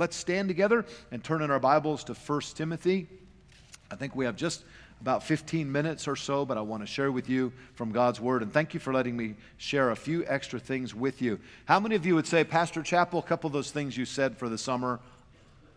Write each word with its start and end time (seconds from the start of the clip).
Let's 0.00 0.16
stand 0.16 0.48
together 0.48 0.86
and 1.12 1.22
turn 1.22 1.42
in 1.42 1.50
our 1.50 1.60
Bibles 1.60 2.04
to 2.04 2.14
1 2.14 2.40
Timothy. 2.54 3.06
I 3.90 3.96
think 3.96 4.16
we 4.16 4.24
have 4.24 4.34
just 4.34 4.64
about 5.02 5.22
15 5.22 5.70
minutes 5.70 6.08
or 6.08 6.16
so, 6.16 6.46
but 6.46 6.56
I 6.56 6.62
want 6.62 6.82
to 6.82 6.86
share 6.86 7.12
with 7.12 7.28
you 7.28 7.52
from 7.74 7.92
God's 7.92 8.18
Word. 8.18 8.40
And 8.40 8.50
thank 8.50 8.72
you 8.72 8.80
for 8.80 8.94
letting 8.94 9.14
me 9.14 9.34
share 9.58 9.90
a 9.90 9.96
few 9.96 10.24
extra 10.26 10.58
things 10.58 10.94
with 10.94 11.20
you. 11.20 11.38
How 11.66 11.78
many 11.78 11.96
of 11.96 12.06
you 12.06 12.14
would 12.14 12.26
say, 12.26 12.44
Pastor 12.44 12.82
Chappell, 12.82 13.18
a 13.18 13.22
couple 13.22 13.46
of 13.46 13.52
those 13.52 13.72
things 13.72 13.94
you 13.94 14.06
said 14.06 14.38
for 14.38 14.48
the 14.48 14.56
summer, 14.56 15.00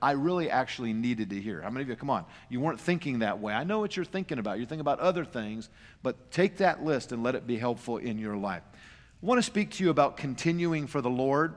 I 0.02 0.12
really 0.12 0.50
actually 0.50 0.94
needed 0.94 1.30
to 1.32 1.42
hear? 1.42 1.62
How 1.62 1.70
many 1.70 1.84
of 1.84 1.90
you, 1.90 1.98
come 1.98 2.10
on, 2.10 2.24
you 2.48 2.62
weren't 2.62 2.80
thinking 2.80 3.20
that 3.20 3.42
way? 3.42 3.54
I 3.54 3.66
know 3.66 3.80
what 3.80 3.98
you're 3.98 4.06
thinking 4.06 4.40
about. 4.40 4.58
You're 4.58 4.68
thinking 4.68 4.80
about 4.80 5.02
other 5.02 5.26
things, 5.26 5.68
but 6.02 6.32
take 6.32 6.60
that 6.60 6.82
list 6.82 7.12
and 7.12 7.24
let 7.24 7.36
it 7.36 7.46
be 7.46 7.58
helpful 7.58 7.98
in 7.98 8.18
your 8.18 8.38
life. 8.38 8.64
I 8.72 9.26
want 9.26 9.40
to 9.40 9.44
speak 9.44 9.72
to 9.72 9.84
you 9.84 9.90
about 9.90 10.16
continuing 10.16 10.88
for 10.88 11.02
the 11.02 11.10
Lord, 11.10 11.56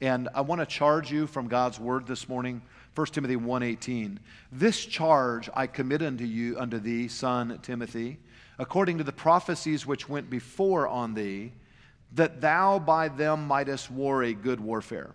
and 0.00 0.28
I 0.34 0.42
want 0.42 0.60
to 0.60 0.66
charge 0.66 1.10
you 1.10 1.26
from 1.26 1.48
God's 1.48 1.80
Word 1.80 2.06
this 2.06 2.28
morning 2.28 2.62
1 2.94 3.06
Timothy 3.08 3.36
1:18 3.36 4.18
This 4.52 4.84
charge 4.84 5.48
I 5.54 5.66
commit 5.66 6.02
unto 6.02 6.24
you 6.24 6.58
unto 6.58 6.78
thee 6.78 7.08
son 7.08 7.58
Timothy 7.62 8.18
according 8.58 8.98
to 8.98 9.04
the 9.04 9.12
prophecies 9.12 9.86
which 9.86 10.08
went 10.08 10.28
before 10.28 10.86
on 10.86 11.14
thee 11.14 11.52
that 12.12 12.40
thou 12.40 12.78
by 12.78 13.08
them 13.08 13.46
mightest 13.46 13.90
war 13.90 14.22
a 14.22 14.34
good 14.34 14.60
warfare 14.60 15.14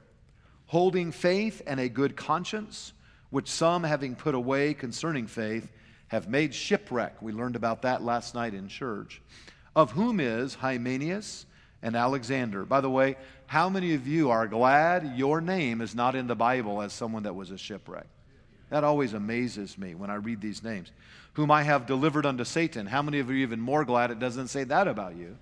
holding 0.68 1.12
faith 1.12 1.62
and 1.68 1.80
a 1.80 1.90
good 1.90 2.16
conscience 2.16 2.94
which 3.30 3.50
some 3.50 3.84
having 3.84 4.16
put 4.16 4.36
away 4.36 4.74
concerning 4.74 5.28
faith 5.28 5.72
have 6.10 6.28
made 6.28 6.54
shipwreck. 6.54 7.22
We 7.22 7.32
learned 7.32 7.56
about 7.56 7.84
that 7.84 8.04
last 8.04 8.36
night 8.36 8.54
in 8.54 8.68
church 8.68 9.22
of 9.76 9.92
whom 9.92 10.20
is 10.20 10.56
Hymenaeus 10.56 11.46
and 11.82 11.96
Alexander. 11.96 12.66
By 12.66 12.82
the 12.82 12.90
way 12.90 13.16
how 13.52 13.68
many 13.68 13.96
of 13.96 14.08
you 14.08 14.30
are 14.30 14.48
glad 14.48 15.18
your 15.18 15.42
name 15.42 15.82
is 15.82 15.94
not 15.94 16.16
in 16.16 16.26
the 16.26 16.36
Bible 16.38 16.82
as 16.82 16.94
someone 16.94 17.24
that 17.24 17.36
was 17.36 17.52
a 17.52 17.58
shipwreck? 17.58 18.06
That 18.70 18.86
always 18.86 19.12
amazes 19.12 19.78
me 19.78 19.94
when 19.94 20.10
I 20.10 20.16
read 20.16 20.40
these 20.40 20.64
names. 20.64 20.90
Whom 21.34 21.52
I 21.52 21.64
have 21.64 21.86
delivered 21.86 22.26
unto 22.26 22.46
Satan. 22.46 22.86
How 22.86 23.02
many 23.02 23.20
of 23.20 23.30
you 23.30 23.36
are 23.36 23.40
even 23.40 23.60
more 23.60 23.84
glad 23.84 24.10
it 24.10 24.20
doesn't 24.20 24.48
say 24.48 24.64
that 24.64 24.88
about 24.88 25.18
you? 25.18 25.36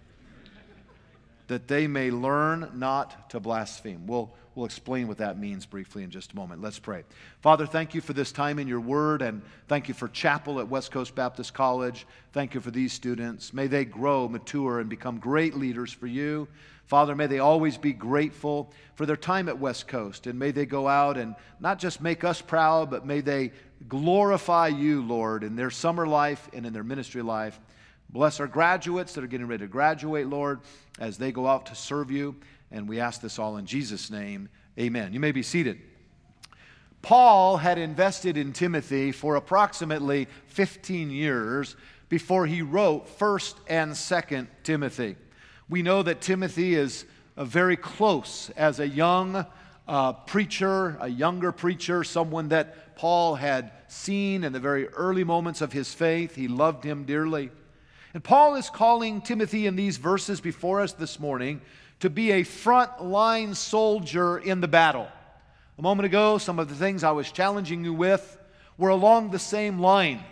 That 1.49 1.67
they 1.67 1.87
may 1.87 2.09
learn 2.09 2.71
not 2.75 3.29
to 3.31 3.39
blaspheme. 3.39 4.07
We'll, 4.07 4.31
we'll 4.53 4.67
explain 4.67 5.07
what 5.07 5.17
that 5.17 5.39
means 5.39 5.65
briefly 5.65 6.03
in 6.03 6.11
just 6.11 6.33
a 6.33 6.35
moment. 6.35 6.61
Let's 6.61 6.77
pray. 6.77 7.03
Father, 7.41 7.65
thank 7.65 7.95
you 7.95 8.01
for 8.01 8.13
this 8.13 8.31
time 8.31 8.59
in 8.59 8.67
your 8.67 8.79
word, 8.79 9.21
and 9.21 9.41
thank 9.67 9.87
you 9.87 9.93
for 9.93 10.07
chapel 10.07 10.59
at 10.59 10.69
West 10.69 10.91
Coast 10.91 11.15
Baptist 11.15 11.53
College. 11.53 12.05
Thank 12.33 12.53
you 12.53 12.61
for 12.61 12.71
these 12.71 12.93
students. 12.93 13.51
May 13.51 13.65
they 13.65 13.83
grow, 13.83 14.29
mature, 14.29 14.79
and 14.79 14.89
become 14.89 15.17
great 15.17 15.55
leaders 15.55 15.91
for 15.91 16.07
you. 16.07 16.47
Father, 16.85 17.15
may 17.15 17.27
they 17.27 17.39
always 17.39 17.77
be 17.77 17.93
grateful 17.93 18.71
for 18.95 19.05
their 19.05 19.15
time 19.15 19.49
at 19.49 19.59
West 19.59 19.87
Coast, 19.87 20.27
and 20.27 20.39
may 20.39 20.51
they 20.51 20.65
go 20.65 20.87
out 20.87 21.17
and 21.17 21.35
not 21.59 21.77
just 21.77 22.01
make 22.01 22.23
us 22.23 22.41
proud, 22.41 22.89
but 22.89 23.05
may 23.05 23.21
they 23.21 23.51
glorify 23.87 24.67
you, 24.67 25.03
Lord, 25.03 25.43
in 25.43 25.55
their 25.55 25.69
summer 25.71 26.07
life 26.07 26.49
and 26.53 26.65
in 26.65 26.73
their 26.73 26.83
ministry 26.83 27.21
life. 27.21 27.59
Bless 28.09 28.39
our 28.39 28.47
graduates 28.47 29.13
that 29.13 29.23
are 29.23 29.27
getting 29.27 29.47
ready 29.47 29.63
to 29.63 29.67
graduate, 29.67 30.27
Lord, 30.27 30.61
as 30.99 31.17
they 31.17 31.31
go 31.31 31.45
out 31.45 31.67
to 31.67 31.75
serve 31.75 32.09
you. 32.09 32.35
And 32.71 32.87
we 32.89 32.99
ask 32.99 33.21
this 33.21 33.37
all 33.37 33.57
in 33.57 33.65
Jesus' 33.65 34.09
name. 34.09 34.49
Amen. 34.79 35.13
You 35.13 35.19
may 35.19 35.31
be 35.31 35.43
seated. 35.43 35.79
Paul 37.01 37.57
had 37.57 37.77
invested 37.77 38.35
in 38.35 38.51
Timothy 38.51 39.11
for 39.11 39.35
approximately 39.35 40.27
15 40.47 41.11
years 41.11 41.75
before 42.09 42.45
he 42.45 42.61
wrote 42.61 43.07
1st 43.19 43.55
and 43.67 43.91
2nd 43.91 44.47
Timothy. 44.63 45.15
We 45.69 45.83
know 45.83 46.03
that 46.03 46.19
Timothy 46.19 46.73
is 46.73 47.05
uh, 47.37 47.45
very 47.45 47.77
close 47.77 48.49
as 48.57 48.79
a 48.79 48.87
young 48.87 49.45
uh, 49.87 50.13
preacher, 50.13 50.97
a 50.99 51.07
younger 51.07 51.51
preacher, 51.51 52.03
someone 52.03 52.49
that 52.49 52.95
Paul 52.95 53.35
had 53.35 53.71
seen 53.87 54.43
in 54.43 54.51
the 54.51 54.59
very 54.59 54.87
early 54.89 55.23
moments 55.23 55.61
of 55.61 55.71
his 55.71 55.93
faith. 55.93 56.35
He 56.35 56.47
loved 56.47 56.83
him 56.83 57.05
dearly. 57.05 57.51
And 58.13 58.23
Paul 58.23 58.55
is 58.55 58.69
calling 58.69 59.21
Timothy 59.21 59.67
in 59.67 59.75
these 59.75 59.97
verses 59.97 60.41
before 60.41 60.81
us 60.81 60.93
this 60.93 61.19
morning 61.19 61.61
to 61.99 62.09
be 62.09 62.31
a 62.31 62.43
front-line 62.43 63.53
soldier 63.53 64.39
in 64.39 64.61
the 64.61 64.67
battle. 64.67 65.07
A 65.77 65.81
moment 65.81 66.07
ago, 66.07 66.39
some 66.39 66.57
of 66.57 66.69
the 66.69 66.75
things 66.75 67.03
I 67.03 67.11
was 67.11 67.31
challenging 67.31 67.83
you 67.83 67.93
with 67.93 68.37
were 68.77 68.89
along 68.89 69.29
the 69.29 69.39
same 69.39 69.79
line 69.79 70.23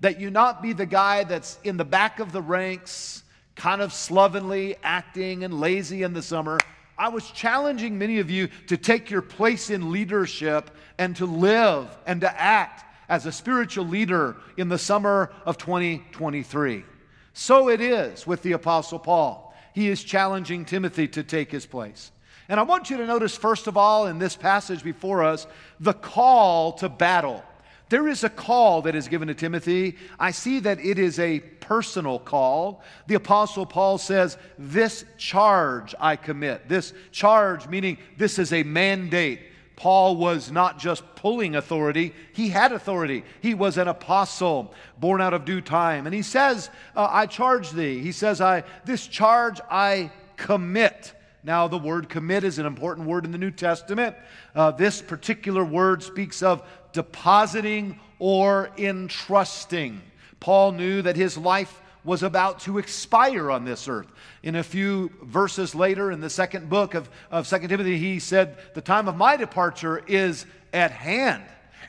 that 0.00 0.20
you 0.20 0.30
not 0.30 0.62
be 0.62 0.72
the 0.72 0.84
guy 0.84 1.24
that's 1.24 1.58
in 1.64 1.76
the 1.76 1.84
back 1.84 2.18
of 2.18 2.32
the 2.32 2.42
ranks 2.42 3.22
kind 3.54 3.80
of 3.80 3.92
slovenly 3.92 4.76
acting 4.82 5.44
and 5.44 5.58
lazy 5.58 6.02
in 6.02 6.12
the 6.12 6.22
summer. 6.22 6.58
I 6.98 7.08
was 7.08 7.30
challenging 7.30 7.98
many 7.98 8.18
of 8.18 8.30
you 8.30 8.48
to 8.66 8.76
take 8.76 9.10
your 9.10 9.22
place 9.22 9.70
in 9.70 9.90
leadership 9.90 10.70
and 10.98 11.16
to 11.16 11.26
live 11.26 11.88
and 12.06 12.20
to 12.20 12.40
act 12.40 12.84
as 13.08 13.26
a 13.26 13.32
spiritual 13.32 13.86
leader 13.86 14.36
in 14.56 14.68
the 14.68 14.78
summer 14.78 15.32
of 15.46 15.56
2023. 15.58 16.84
So 17.32 17.68
it 17.68 17.80
is 17.80 18.26
with 18.26 18.42
the 18.42 18.52
Apostle 18.52 18.98
Paul. 18.98 19.54
He 19.74 19.88
is 19.88 20.04
challenging 20.04 20.64
Timothy 20.64 21.08
to 21.08 21.22
take 21.22 21.50
his 21.50 21.66
place. 21.66 22.12
And 22.48 22.60
I 22.60 22.64
want 22.64 22.90
you 22.90 22.96
to 22.98 23.06
notice, 23.06 23.36
first 23.36 23.66
of 23.66 23.76
all, 23.76 24.06
in 24.06 24.18
this 24.18 24.36
passage 24.36 24.82
before 24.84 25.22
us, 25.22 25.46
the 25.80 25.94
call 25.94 26.72
to 26.74 26.88
battle. 26.88 27.42
There 27.88 28.08
is 28.08 28.24
a 28.24 28.30
call 28.30 28.82
that 28.82 28.94
is 28.94 29.08
given 29.08 29.28
to 29.28 29.34
Timothy. 29.34 29.96
I 30.18 30.30
see 30.30 30.60
that 30.60 30.80
it 30.80 30.98
is 30.98 31.18
a 31.18 31.40
personal 31.40 32.18
call. 32.18 32.82
The 33.06 33.14
Apostle 33.14 33.66
Paul 33.66 33.98
says, 33.98 34.38
This 34.58 35.04
charge 35.18 35.94
I 36.00 36.16
commit. 36.16 36.68
This 36.68 36.92
charge, 37.10 37.68
meaning 37.68 37.98
this 38.16 38.38
is 38.38 38.52
a 38.52 38.62
mandate. 38.62 39.40
Paul 39.76 40.16
was 40.16 40.50
not 40.50 40.78
just 40.78 41.02
pulling 41.16 41.56
authority, 41.56 42.14
he 42.32 42.48
had 42.48 42.72
authority. 42.72 43.24
He 43.40 43.54
was 43.54 43.78
an 43.78 43.88
apostle 43.88 44.74
born 44.98 45.20
out 45.20 45.34
of 45.34 45.44
due 45.44 45.60
time. 45.60 46.06
And 46.06 46.14
he 46.14 46.22
says, 46.22 46.70
uh, 46.94 47.08
I 47.10 47.26
charge 47.26 47.70
thee. 47.70 48.00
He 48.00 48.12
says, 48.12 48.40
I, 48.40 48.64
This 48.84 49.06
charge 49.06 49.60
I 49.70 50.10
commit. 50.36 51.14
Now, 51.44 51.66
the 51.66 51.78
word 51.78 52.08
commit 52.08 52.44
is 52.44 52.58
an 52.58 52.66
important 52.66 53.08
word 53.08 53.24
in 53.24 53.32
the 53.32 53.38
New 53.38 53.50
Testament. 53.50 54.14
Uh, 54.54 54.70
this 54.70 55.02
particular 55.02 55.64
word 55.64 56.02
speaks 56.02 56.42
of 56.42 56.62
depositing 56.92 57.98
or 58.18 58.70
entrusting. 58.78 60.00
Paul 60.38 60.72
knew 60.72 61.02
that 61.02 61.16
his 61.16 61.36
life 61.36 61.80
was 62.04 62.22
about 62.22 62.60
to 62.60 62.78
expire 62.78 63.50
on 63.50 63.64
this 63.64 63.88
earth. 63.88 64.08
In 64.42 64.56
a 64.56 64.62
few 64.62 65.10
verses 65.22 65.74
later, 65.74 66.10
in 66.10 66.20
the 66.20 66.30
second 66.30 66.68
book 66.68 66.94
of, 66.94 67.08
of 67.30 67.48
2 67.48 67.68
Timothy, 67.68 67.98
he 67.98 68.18
said, 68.18 68.56
The 68.74 68.80
time 68.80 69.08
of 69.08 69.16
my 69.16 69.36
departure 69.36 70.02
is 70.06 70.46
at 70.72 70.90
hand. 70.90 71.44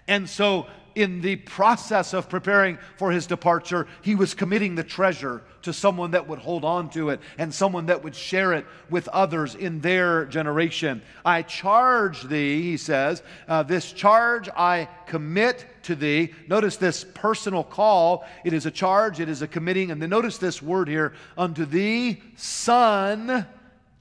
And 0.07 0.29
so 0.29 0.67
in 0.95 1.21
the 1.21 1.37
process 1.37 2.13
of 2.13 2.29
preparing 2.29 2.77
for 2.97 3.11
his 3.11 3.25
departure, 3.25 3.87
he 4.01 4.15
was 4.15 4.33
committing 4.33 4.75
the 4.75 4.83
treasure 4.83 5.41
to 5.63 5.73
someone 5.73 6.11
that 6.11 6.27
would 6.27 6.39
hold 6.39 6.63
on 6.63 6.89
to 6.91 7.09
it 7.09 7.19
and 7.37 7.53
someone 7.53 7.87
that 7.87 8.03
would 8.03 8.15
share 8.15 8.53
it 8.53 8.65
with 8.89 9.07
others 9.07 9.55
in 9.55 9.81
their 9.81 10.25
generation. 10.25 11.01
I 11.25 11.41
charge 11.41 12.23
thee, 12.23 12.61
he 12.61 12.77
says, 12.77 13.23
uh, 13.47 13.63
this 13.63 13.91
charge 13.91 14.49
I 14.49 14.87
commit 15.07 15.65
to 15.83 15.95
thee. 15.95 16.33
Notice 16.47 16.77
this 16.77 17.05
personal 17.13 17.63
call. 17.63 18.25
It 18.43 18.53
is 18.53 18.65
a 18.65 18.71
charge, 18.71 19.19
it 19.19 19.29
is 19.29 19.41
a 19.41 19.47
committing. 19.47 19.91
And 19.91 20.01
then 20.01 20.09
notice 20.09 20.37
this 20.37 20.61
word 20.61 20.87
here 20.87 21.13
unto 21.37 21.65
thee, 21.65 22.21
son 22.35 23.45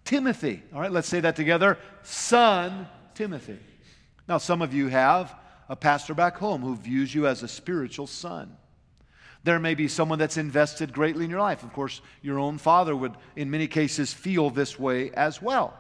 Timothy. 0.05 0.63
All 0.75 0.81
right, 0.81 0.91
let's 0.91 1.09
say 1.09 1.21
that 1.21 1.37
together. 1.37 1.79
Son 2.03 2.89
Timothy. 3.15 3.59
Now, 4.29 4.39
some 4.39 4.63
of 4.63 4.73
you 4.73 4.89
have 4.89 5.35
a 5.69 5.77
pastor 5.77 6.15
back 6.15 6.37
home 6.37 6.63
who 6.63 6.77
views 6.77 7.15
you 7.15 7.27
as 7.27 7.43
a 7.43 7.49
spiritual 7.49 8.07
son. 8.07 8.57
There 9.45 9.59
may 9.59 9.75
be 9.75 9.89
someone 9.89 10.19
that's 10.19 10.37
invested 10.37 10.93
greatly 10.93 11.25
in 11.25 11.31
your 11.31 11.41
life. 11.41 11.63
Of 11.65 11.73
course, 11.73 12.01
your 12.23 12.39
own 12.39 12.59
father 12.59 12.95
would, 12.95 13.15
in 13.35 13.51
many 13.51 13.67
cases, 13.67 14.13
feel 14.13 14.51
this 14.51 14.79
way 14.79 15.11
as 15.11 15.43
well. 15.43 15.77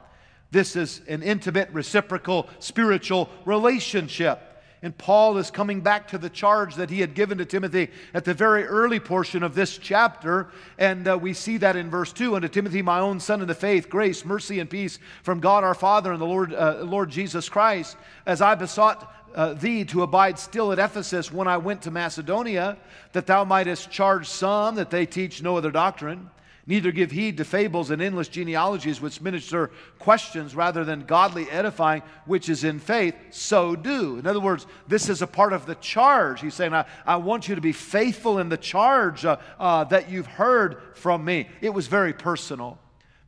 This 0.50 0.76
is 0.76 1.00
an 1.08 1.22
intimate, 1.22 1.70
reciprocal, 1.70 2.48
spiritual 2.58 3.30
relationship. 3.44 4.51
And 4.84 4.96
Paul 4.98 5.38
is 5.38 5.50
coming 5.50 5.80
back 5.80 6.08
to 6.08 6.18
the 6.18 6.28
charge 6.28 6.74
that 6.74 6.90
he 6.90 7.00
had 7.00 7.14
given 7.14 7.38
to 7.38 7.44
Timothy 7.44 7.88
at 8.14 8.24
the 8.24 8.34
very 8.34 8.64
early 8.64 8.98
portion 8.98 9.44
of 9.44 9.54
this 9.54 9.78
chapter. 9.78 10.48
And 10.76 11.06
uh, 11.06 11.16
we 11.16 11.34
see 11.34 11.56
that 11.58 11.76
in 11.76 11.88
verse 11.88 12.12
2 12.12 12.34
Unto 12.34 12.48
Timothy, 12.48 12.82
my 12.82 12.98
own 12.98 13.20
son 13.20 13.40
in 13.40 13.46
the 13.46 13.54
faith, 13.54 13.88
grace, 13.88 14.24
mercy, 14.24 14.58
and 14.58 14.68
peace 14.68 14.98
from 15.22 15.38
God 15.38 15.62
our 15.62 15.74
Father 15.74 16.10
and 16.10 16.20
the 16.20 16.26
Lord, 16.26 16.52
uh, 16.52 16.80
Lord 16.82 17.10
Jesus 17.10 17.48
Christ, 17.48 17.96
as 18.26 18.42
I 18.42 18.56
besought 18.56 19.14
uh, 19.34 19.54
thee 19.54 19.84
to 19.84 20.02
abide 20.02 20.38
still 20.38 20.72
at 20.72 20.78
Ephesus 20.80 21.30
when 21.30 21.46
I 21.46 21.58
went 21.58 21.82
to 21.82 21.90
Macedonia, 21.90 22.76
that 23.12 23.26
thou 23.26 23.44
mightest 23.44 23.90
charge 23.90 24.28
some 24.28 24.74
that 24.74 24.90
they 24.90 25.06
teach 25.06 25.42
no 25.42 25.56
other 25.56 25.70
doctrine, 25.70 26.28
neither 26.66 26.92
give 26.92 27.10
heed 27.10 27.36
to 27.36 27.44
fables 27.44 27.90
and 27.90 28.00
endless 28.00 28.28
genealogies 28.28 29.00
which 29.00 29.20
minister 29.20 29.70
questions 29.98 30.54
rather 30.54 30.84
than 30.84 31.04
godly 31.04 31.50
edifying, 31.50 32.02
which 32.26 32.48
is 32.48 32.64
in 32.64 32.78
faith, 32.78 33.14
so 33.30 33.74
do. 33.74 34.18
In 34.18 34.26
other 34.26 34.40
words, 34.40 34.66
this 34.86 35.08
is 35.08 35.22
a 35.22 35.26
part 35.26 35.52
of 35.52 35.66
the 35.66 35.74
charge. 35.76 36.40
He's 36.40 36.54
saying, 36.54 36.74
I, 36.74 36.84
I 37.06 37.16
want 37.16 37.48
you 37.48 37.54
to 37.54 37.60
be 37.60 37.72
faithful 37.72 38.38
in 38.38 38.48
the 38.48 38.56
charge 38.56 39.24
uh, 39.24 39.36
uh, 39.58 39.84
that 39.84 40.10
you've 40.10 40.26
heard 40.26 40.80
from 40.94 41.24
me. 41.24 41.48
It 41.60 41.70
was 41.70 41.86
very 41.86 42.12
personal. 42.12 42.78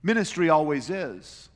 Ministry 0.03 0.51
always 0.51 0.91
is. 0.91 1.49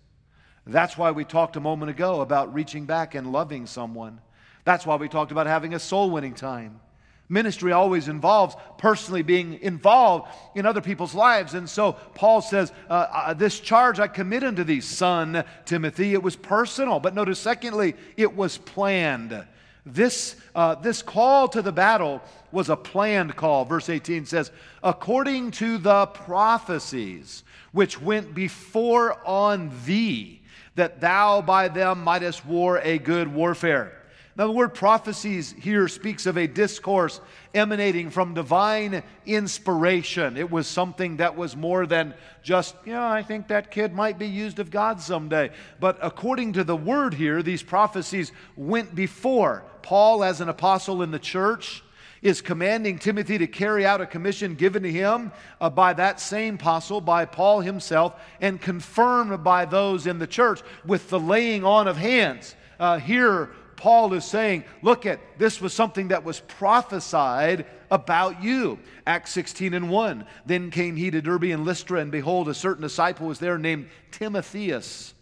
That's 0.67 0.99
why 0.99 1.13
we 1.13 1.25
talked 1.25 1.57
a 1.57 1.61
moment 1.61 1.91
ago 1.91 2.21
about 2.21 2.53
reaching 2.53 2.85
back 2.85 3.15
and 3.15 3.33
loving 3.33 3.67
someone. 3.67 4.21
That's 4.65 4.85
why 4.85 4.97
we 4.97 5.09
talked 5.09 5.33
about 5.33 5.47
having 5.47 5.73
a 5.75 5.79
soul 5.79 6.11
winning 6.11 6.35
time. 6.35 6.81
Ministry 7.29 7.73
always 7.73 8.09
involves 8.09 8.57
personally 8.79 9.23
being 9.23 9.61
involved 9.61 10.33
in 10.55 10.65
other 10.65 10.81
people's 10.81 11.15
lives. 11.15 11.55
And 11.55 11.69
so 11.69 11.93
Paul 11.93 12.41
says, 12.41 12.73
uh, 12.89 13.07
uh, 13.13 13.35
This 13.35 13.61
charge 13.61 14.01
I 14.01 14.09
commit 14.09 14.45
unto 14.45 14.65
thee, 14.65 14.81
son 14.81 15.45
Timothy. 15.67 16.15
It 16.15 16.23
was 16.23 16.37
personal. 16.37 17.01
But 17.01 17.15
notice, 17.15 17.39
secondly, 17.39 17.95
it 18.17 18.35
was 18.35 18.57
planned. 18.57 19.45
This, 19.85 20.37
uh, 20.55 20.77
this 20.77 21.03
call 21.03 21.49
to 21.49 21.61
the 21.61 21.73
battle 21.73 22.23
was 22.51 22.71
a 22.71 22.77
planned 22.77 23.37
call. 23.37 23.65
Verse 23.67 23.91
18 23.91 24.25
says, 24.25 24.51
According 24.83 25.51
to 25.53 25.79
the 25.79 26.07
prophecies 26.07 27.45
which 27.73 28.01
went 28.01 28.35
before 28.35 29.27
on 29.27 29.71
thee, 29.85 30.41
that 30.77 31.01
thou 31.01 31.43
by 31.43 31.69
them 31.69 32.05
mightest 32.05 32.47
war 32.47 32.81
a 32.83 32.99
good 32.99 33.29
warfare. 33.29 33.98
Now, 34.39 34.47
the 34.47 34.53
word 34.53 34.73
prophecies 34.73 35.53
here 35.59 35.89
speaks 35.89 36.25
of 36.25 36.39
a 36.39 36.47
discourse 36.47 37.21
emanating 37.53 38.09
from 38.09 38.35
divine 38.35 39.03
inspiration. 39.27 40.37
It 40.37 40.49
was 40.49 40.69
something 40.69 41.17
that 41.17 41.37
was 41.37 41.57
more 41.57 41.87
than 41.87 42.15
just, 42.45 42.77
you 42.85 42.93
know, 42.93 43.05
I 43.05 43.25
think 43.25 43.49
that 43.49 43.73
kid 43.73 43.93
might 43.93 44.17
be 44.17 44.29
used 44.29 44.61
of 44.61 44.71
God 44.71 45.01
someday. 45.01 45.51
But 45.81 45.99
according 46.01 46.53
to 46.53 46.63
the 46.63 46.77
word 46.77 47.15
here, 47.15 47.43
these 47.43 47.65
prophecies 47.65 48.31
went 48.55 48.95
before. 48.95 49.65
Paul, 49.83 50.23
as 50.23 50.41
an 50.41 50.49
apostle 50.49 51.03
in 51.03 51.11
the 51.11 51.19
church, 51.19 51.83
is 52.23 52.41
commanding 52.41 53.01
Timothy 53.01 53.39
to 53.39 53.49
carry 53.49 53.85
out 53.85 54.01
a 54.01 54.07
commission 54.07 54.55
given 54.55 54.85
to 54.85 54.93
him 54.93 55.33
uh, 55.61 55.69
by 55.69 55.95
that 55.95 56.21
same 56.21 56.55
apostle, 56.55 57.01
by 57.01 57.25
Paul 57.25 57.61
himself, 57.61 58.15
and 58.41 58.61
confirmed 58.61 59.43
by 59.43 59.65
those 59.65 60.07
in 60.07 60.21
the 60.21 60.29
church 60.29 60.63
with 60.87 61.11
the 61.11 61.19
laying 61.19 61.65
on 61.65 61.89
of 61.89 61.97
hands. 61.97 62.55
Uh, 62.79 63.01
here, 63.01 63.51
Paul 63.79 64.13
is 64.13 64.25
saying, 64.25 64.65
look 64.83 65.07
at 65.07 65.21
this 65.39 65.61
was 65.61 65.73
something 65.73 66.09
that 66.09 66.25
was 66.25 66.41
prophesied 66.41 67.65
about 67.91 68.43
you. 68.43 68.81
Acts 69.07 69.31
16 69.31 69.73
and 69.73 69.89
1. 69.89 70.27
Then 70.45 70.71
came 70.71 70.97
he 70.97 71.11
to 71.11 71.23
Derbe 71.23 71.45
and 71.45 71.65
Lystra, 71.65 72.01
and 72.01 72.11
behold, 72.11 72.49
a 72.49 72.55
certain 72.55 72.83
disciple 72.83 73.29
was 73.29 73.39
there 73.39 73.57
named 73.57 73.89
Timotheus, 74.11 75.15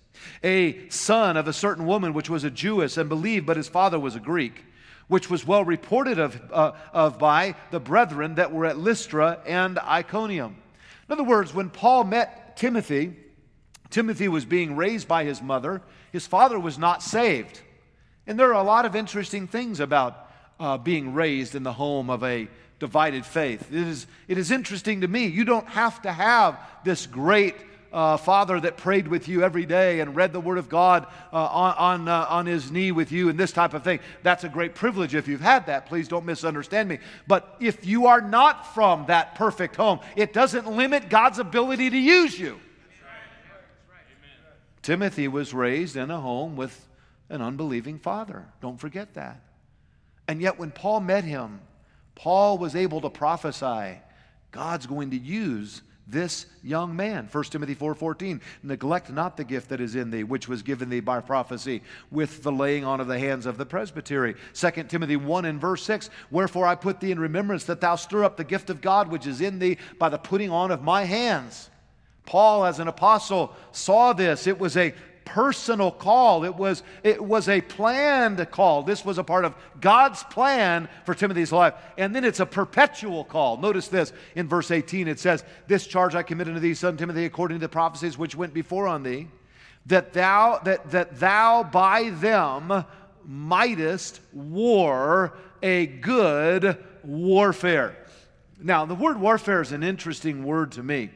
a 0.42 0.88
son 0.88 1.36
of 1.36 1.46
a 1.46 1.52
certain 1.52 1.86
woman 1.86 2.14
which 2.14 2.30
was 2.30 2.44
a 2.44 2.50
Jewess 2.50 2.96
and 2.96 3.08
believed, 3.08 3.46
but 3.46 3.58
his 3.58 3.68
father 3.68 4.00
was 4.00 4.16
a 4.16 4.20
Greek, 4.20 4.64
which 5.06 5.28
was 5.28 5.46
well 5.46 5.64
reported 5.64 6.18
of, 6.18 6.40
uh, 6.50 6.72
of 6.94 7.18
by 7.18 7.54
the 7.70 7.78
brethren 7.78 8.36
that 8.36 8.52
were 8.52 8.64
at 8.64 8.78
Lystra 8.78 9.38
and 9.46 9.78
Iconium. 9.78 10.56
In 11.08 11.12
other 11.12 11.24
words, 11.24 11.52
when 11.52 11.68
Paul 11.68 12.04
met 12.04 12.56
Timothy, 12.56 13.14
Timothy 13.90 14.28
was 14.28 14.46
being 14.46 14.76
raised 14.76 15.06
by 15.06 15.24
his 15.24 15.42
mother. 15.42 15.82
His 16.10 16.26
father 16.26 16.58
was 16.58 16.78
not 16.78 17.02
saved. 17.02 17.60
And 18.26 18.38
there 18.38 18.48
are 18.48 18.60
a 18.60 18.66
lot 18.66 18.84
of 18.84 18.96
interesting 18.96 19.46
things 19.46 19.80
about 19.80 20.30
uh, 20.58 20.78
being 20.78 21.14
raised 21.14 21.54
in 21.54 21.62
the 21.62 21.72
home 21.72 22.10
of 22.10 22.24
a 22.24 22.48
divided 22.78 23.24
faith. 23.24 23.72
It 23.72 23.86
is, 23.86 24.06
it 24.28 24.38
is 24.38 24.50
interesting 24.50 25.02
to 25.02 25.08
me. 25.08 25.26
You 25.26 25.44
don't 25.44 25.68
have 25.68 26.02
to 26.02 26.12
have 26.12 26.58
this 26.84 27.06
great 27.06 27.54
uh, 27.92 28.16
father 28.16 28.60
that 28.60 28.76
prayed 28.76 29.08
with 29.08 29.28
you 29.28 29.42
every 29.42 29.64
day 29.64 30.00
and 30.00 30.14
read 30.14 30.32
the 30.32 30.40
Word 30.40 30.58
of 30.58 30.68
God 30.68 31.06
uh, 31.32 31.36
on, 31.36 31.74
on, 31.76 32.08
uh, 32.08 32.26
on 32.28 32.46
his 32.46 32.70
knee 32.70 32.92
with 32.92 33.12
you 33.12 33.28
and 33.28 33.38
this 33.38 33.52
type 33.52 33.74
of 33.74 33.84
thing. 33.84 34.00
That's 34.22 34.44
a 34.44 34.48
great 34.48 34.74
privilege 34.74 35.14
if 35.14 35.28
you've 35.28 35.40
had 35.40 35.66
that. 35.66 35.86
Please 35.86 36.08
don't 36.08 36.26
misunderstand 36.26 36.88
me. 36.88 36.98
But 37.26 37.56
if 37.60 37.86
you 37.86 38.06
are 38.06 38.20
not 38.20 38.74
from 38.74 39.06
that 39.06 39.34
perfect 39.36 39.76
home, 39.76 40.00
it 40.14 40.32
doesn't 40.32 40.70
limit 40.70 41.08
God's 41.08 41.38
ability 41.38 41.90
to 41.90 41.98
use 41.98 42.38
you. 42.38 42.60
Timothy 44.82 45.26
was 45.26 45.52
raised 45.52 45.96
in 45.96 46.10
a 46.10 46.20
home 46.20 46.54
with 46.54 46.85
an 47.28 47.42
unbelieving 47.42 47.98
father. 47.98 48.46
Don't 48.60 48.78
forget 48.78 49.14
that. 49.14 49.40
And 50.28 50.40
yet, 50.40 50.58
when 50.58 50.70
Paul 50.70 51.00
met 51.00 51.24
him, 51.24 51.60
Paul 52.14 52.58
was 52.58 52.74
able 52.74 53.00
to 53.02 53.10
prophesy 53.10 53.98
God's 54.50 54.86
going 54.86 55.10
to 55.10 55.18
use 55.18 55.82
this 56.06 56.46
young 56.62 56.94
man 56.94 57.28
1 57.30 57.44
timothy 57.44 57.74
4.14 57.74 58.40
neglect 58.62 59.10
not 59.10 59.36
the 59.36 59.42
gift 59.42 59.70
that 59.70 59.80
is 59.80 59.96
in 59.96 60.10
thee 60.10 60.22
which 60.22 60.46
was 60.46 60.62
given 60.62 60.88
thee 60.88 61.00
by 61.00 61.20
prophecy 61.20 61.82
with 62.12 62.44
the 62.44 62.52
laying 62.52 62.84
on 62.84 63.00
of 63.00 63.08
the 63.08 63.18
hands 63.18 63.44
of 63.44 63.58
the 63.58 63.66
presbytery 63.66 64.36
2 64.54 64.70
timothy 64.84 65.16
1 65.16 65.44
and 65.46 65.60
verse 65.60 65.82
6 65.82 66.08
wherefore 66.30 66.64
i 66.64 66.76
put 66.76 67.00
thee 67.00 67.10
in 67.10 67.18
remembrance 67.18 67.64
that 67.64 67.80
thou 67.80 67.96
stir 67.96 68.22
up 68.22 68.36
the 68.36 68.44
gift 68.44 68.70
of 68.70 68.80
god 68.80 69.10
which 69.10 69.26
is 69.26 69.40
in 69.40 69.58
thee 69.58 69.76
by 69.98 70.08
the 70.08 70.18
putting 70.18 70.50
on 70.50 70.70
of 70.70 70.80
my 70.80 71.02
hands 71.02 71.70
paul 72.24 72.64
as 72.64 72.78
an 72.78 72.86
apostle 72.86 73.52
saw 73.72 74.12
this 74.12 74.46
it 74.46 74.60
was 74.60 74.76
a 74.76 74.94
personal 75.26 75.90
call. 75.90 76.44
It 76.44 76.54
was, 76.54 76.82
it 77.02 77.22
was 77.22 77.50
a 77.50 77.60
planned 77.60 78.50
call. 78.50 78.82
This 78.82 79.04
was 79.04 79.18
a 79.18 79.24
part 79.24 79.44
of 79.44 79.54
God's 79.78 80.22
plan 80.22 80.88
for 81.04 81.14
Timothy's 81.14 81.52
life. 81.52 81.74
And 81.98 82.16
then 82.16 82.24
it's 82.24 82.40
a 82.40 82.46
perpetual 82.46 83.24
call. 83.24 83.58
Notice 83.58 83.88
this 83.88 84.14
in 84.34 84.48
verse 84.48 84.70
18 84.70 85.08
it 85.08 85.20
says, 85.20 85.44
This 85.66 85.86
charge 85.86 86.14
I 86.14 86.22
commit 86.22 86.48
unto 86.48 86.60
thee, 86.60 86.72
son 86.72 86.96
Timothy, 86.96 87.26
according 87.26 87.58
to 87.58 87.64
the 87.64 87.68
prophecies 87.68 88.16
which 88.16 88.34
went 88.34 88.54
before 88.54 88.88
on 88.88 89.02
thee, 89.02 89.28
that 89.84 90.14
thou, 90.14 90.60
that, 90.64 90.90
that 90.92 91.20
thou 91.20 91.62
by 91.62 92.10
them 92.10 92.84
mightest 93.24 94.20
war 94.32 95.36
a 95.62 95.86
good 95.86 96.78
warfare. 97.02 97.96
Now, 98.60 98.86
the 98.86 98.94
word 98.94 99.20
warfare 99.20 99.60
is 99.60 99.72
an 99.72 99.82
interesting 99.82 100.44
word 100.44 100.72
to 100.72 100.82
me. 100.82 101.10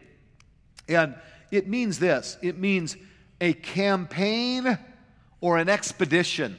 And 0.89 1.15
it 1.51 1.69
means 1.69 1.99
this 1.99 2.37
it 2.43 2.59
means 2.59 2.97
a 3.41 3.53
campaign 3.55 4.79
or 5.41 5.59
an 5.59 5.69
expedition. 5.69 6.59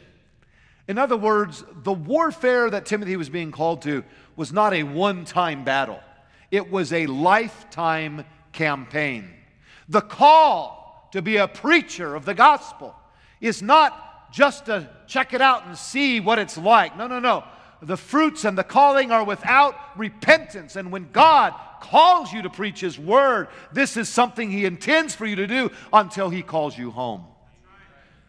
In 0.87 0.97
other 0.97 1.17
words, 1.17 1.63
the 1.83 1.93
warfare 1.93 2.69
that 2.69 2.85
Timothy 2.85 3.15
was 3.15 3.29
being 3.29 3.51
called 3.51 3.83
to 3.83 4.03
was 4.35 4.51
not 4.51 4.73
a 4.73 4.83
one 4.83 5.25
time 5.25 5.63
battle, 5.63 5.99
it 6.49 6.71
was 6.71 6.91
a 6.91 7.05
lifetime 7.07 8.25
campaign. 8.51 9.29
The 9.87 10.01
call 10.01 11.09
to 11.11 11.21
be 11.21 11.37
a 11.37 11.47
preacher 11.47 12.15
of 12.15 12.25
the 12.25 12.33
gospel 12.33 12.95
is 13.39 13.61
not 13.61 14.31
just 14.31 14.65
to 14.65 14.89
check 15.07 15.33
it 15.33 15.41
out 15.41 15.65
and 15.65 15.77
see 15.77 16.19
what 16.19 16.39
it's 16.39 16.57
like. 16.57 16.97
No, 16.97 17.07
no, 17.07 17.19
no. 17.19 17.43
The 17.81 17.97
fruits 17.97 18.45
and 18.45 18.57
the 18.57 18.63
calling 18.63 19.11
are 19.11 19.23
without 19.23 19.75
repentance. 19.97 20.75
And 20.75 20.91
when 20.91 21.09
God 21.11 21.53
calls 21.81 22.31
you 22.31 22.43
to 22.43 22.49
preach 22.49 22.79
His 22.79 22.99
word, 22.99 23.47
this 23.73 23.97
is 23.97 24.07
something 24.07 24.51
He 24.51 24.65
intends 24.65 25.15
for 25.15 25.25
you 25.25 25.35
to 25.37 25.47
do 25.47 25.71
until 25.91 26.29
He 26.29 26.43
calls 26.43 26.77
you 26.77 26.91
home. 26.91 27.25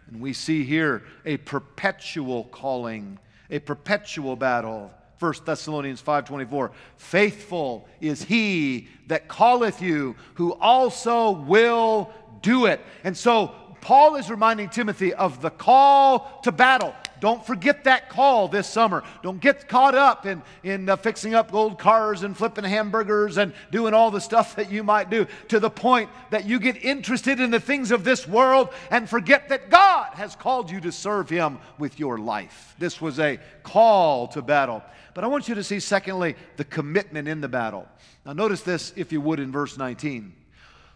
And 0.08 0.20
we 0.20 0.32
see 0.32 0.64
here 0.64 1.04
a 1.24 1.36
perpetual 1.38 2.44
calling, 2.44 3.18
a 3.50 3.58
perpetual 3.58 4.36
battle. 4.36 4.90
1 5.18 5.34
Thessalonians 5.44 6.02
5:24 6.02 6.70
Faithful 6.96 7.88
is 8.00 8.22
he 8.24 8.88
that 9.06 9.28
calleth 9.28 9.80
you 9.80 10.16
who 10.34 10.52
also 10.54 11.30
will 11.30 12.10
do 12.42 12.66
it. 12.66 12.80
And 13.04 13.16
so 13.16 13.54
Paul 13.80 14.16
is 14.16 14.30
reminding 14.30 14.68
Timothy 14.68 15.14
of 15.14 15.40
the 15.40 15.50
call 15.50 16.40
to 16.42 16.52
battle. 16.52 16.94
Don't 17.22 17.46
forget 17.46 17.84
that 17.84 18.08
call 18.08 18.48
this 18.48 18.66
summer. 18.66 19.04
Don't 19.22 19.40
get 19.40 19.68
caught 19.68 19.94
up 19.94 20.26
in, 20.26 20.42
in 20.64 20.88
uh, 20.88 20.96
fixing 20.96 21.36
up 21.36 21.54
old 21.54 21.78
cars 21.78 22.24
and 22.24 22.36
flipping 22.36 22.64
hamburgers 22.64 23.36
and 23.36 23.54
doing 23.70 23.94
all 23.94 24.10
the 24.10 24.20
stuff 24.20 24.56
that 24.56 24.72
you 24.72 24.82
might 24.82 25.08
do 25.08 25.28
to 25.46 25.60
the 25.60 25.70
point 25.70 26.10
that 26.30 26.46
you 26.46 26.58
get 26.58 26.84
interested 26.84 27.38
in 27.38 27.52
the 27.52 27.60
things 27.60 27.92
of 27.92 28.02
this 28.02 28.26
world 28.26 28.70
and 28.90 29.08
forget 29.08 29.48
that 29.50 29.70
God 29.70 30.14
has 30.14 30.34
called 30.34 30.68
you 30.68 30.80
to 30.80 30.90
serve 30.90 31.30
Him 31.30 31.60
with 31.78 31.96
your 31.96 32.18
life. 32.18 32.74
This 32.80 33.00
was 33.00 33.20
a 33.20 33.38
call 33.62 34.26
to 34.26 34.42
battle. 34.42 34.82
But 35.14 35.22
I 35.22 35.28
want 35.28 35.46
you 35.48 35.54
to 35.54 35.62
see, 35.62 35.78
secondly, 35.78 36.34
the 36.56 36.64
commitment 36.64 37.28
in 37.28 37.40
the 37.40 37.48
battle. 37.48 37.86
Now, 38.26 38.32
notice 38.32 38.62
this, 38.62 38.92
if 38.96 39.12
you 39.12 39.20
would, 39.20 39.38
in 39.38 39.52
verse 39.52 39.78
19 39.78 40.34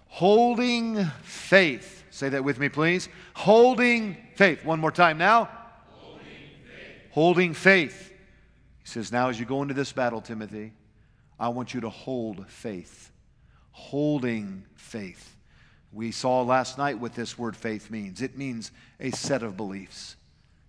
holding 0.08 1.04
faith. 1.22 2.04
Say 2.10 2.30
that 2.30 2.42
with 2.42 2.58
me, 2.58 2.68
please. 2.68 3.08
Holding 3.34 4.16
faith. 4.34 4.64
One 4.64 4.80
more 4.80 4.90
time 4.90 5.18
now 5.18 5.50
holding 7.16 7.54
faith. 7.54 8.12
He 8.82 8.86
says, 8.86 9.10
Now, 9.10 9.30
as 9.30 9.40
you 9.40 9.46
go 9.46 9.62
into 9.62 9.72
this 9.72 9.90
battle, 9.90 10.20
Timothy, 10.20 10.74
I 11.40 11.48
want 11.48 11.72
you 11.72 11.80
to 11.80 11.88
hold 11.88 12.46
faith. 12.46 13.10
Holding 13.70 14.66
faith. 14.74 15.34
We 15.94 16.12
saw 16.12 16.42
last 16.42 16.76
night 16.76 16.98
what 16.98 17.14
this 17.14 17.38
word 17.38 17.56
faith 17.56 17.90
means 17.90 18.20
it 18.20 18.36
means 18.36 18.70
a 19.00 19.12
set 19.12 19.42
of 19.42 19.56
beliefs, 19.56 20.16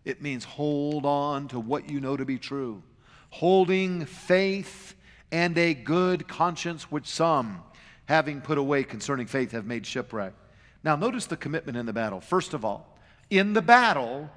it 0.06 0.22
means 0.22 0.46
hold 0.46 1.06
on 1.06 1.50
to 1.50 1.60
what 1.60 1.90
you 1.90 2.00
know 2.00 2.16
to 2.16 2.24
be 2.24 2.38
true. 2.38 2.82
Holding 3.30 4.06
faith 4.06 4.96
and 5.34 5.58
a 5.58 5.74
good 5.74 6.30
conscience, 6.30 6.90
which 6.90 7.08
some, 7.08 7.62
having 8.06 8.40
put 8.40 8.58
away 8.58 8.86
concerning 8.86 9.28
faith, 9.28 9.52
have 9.52 9.66
made 9.66 9.86
shipwreck. 9.86 10.32
Now, 10.82 10.96
notice 10.96 11.26
the 11.26 11.36
commitment 11.36 11.78
in 11.78 11.86
the 11.86 11.92
battle. 11.92 12.22
First 12.22 12.54
of 12.54 12.64
all, 12.64 12.98
in 13.30 13.52
the 13.52 13.62
battle, 13.62 14.30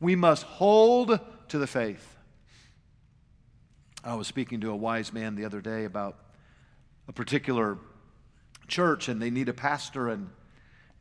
we 0.00 0.16
must 0.16 0.44
hold 0.44 1.20
to 1.48 1.58
the 1.58 1.66
faith. 1.66 2.16
I 4.02 4.14
was 4.14 4.26
speaking 4.26 4.60
to 4.60 4.70
a 4.70 4.76
wise 4.76 5.12
man 5.12 5.34
the 5.34 5.44
other 5.44 5.60
day 5.60 5.84
about 5.84 6.18
a 7.08 7.12
particular 7.12 7.78
church 8.68 9.08
and 9.08 9.20
they 9.20 9.30
need 9.30 9.48
a 9.48 9.54
pastor 9.54 10.08
and 10.08 10.30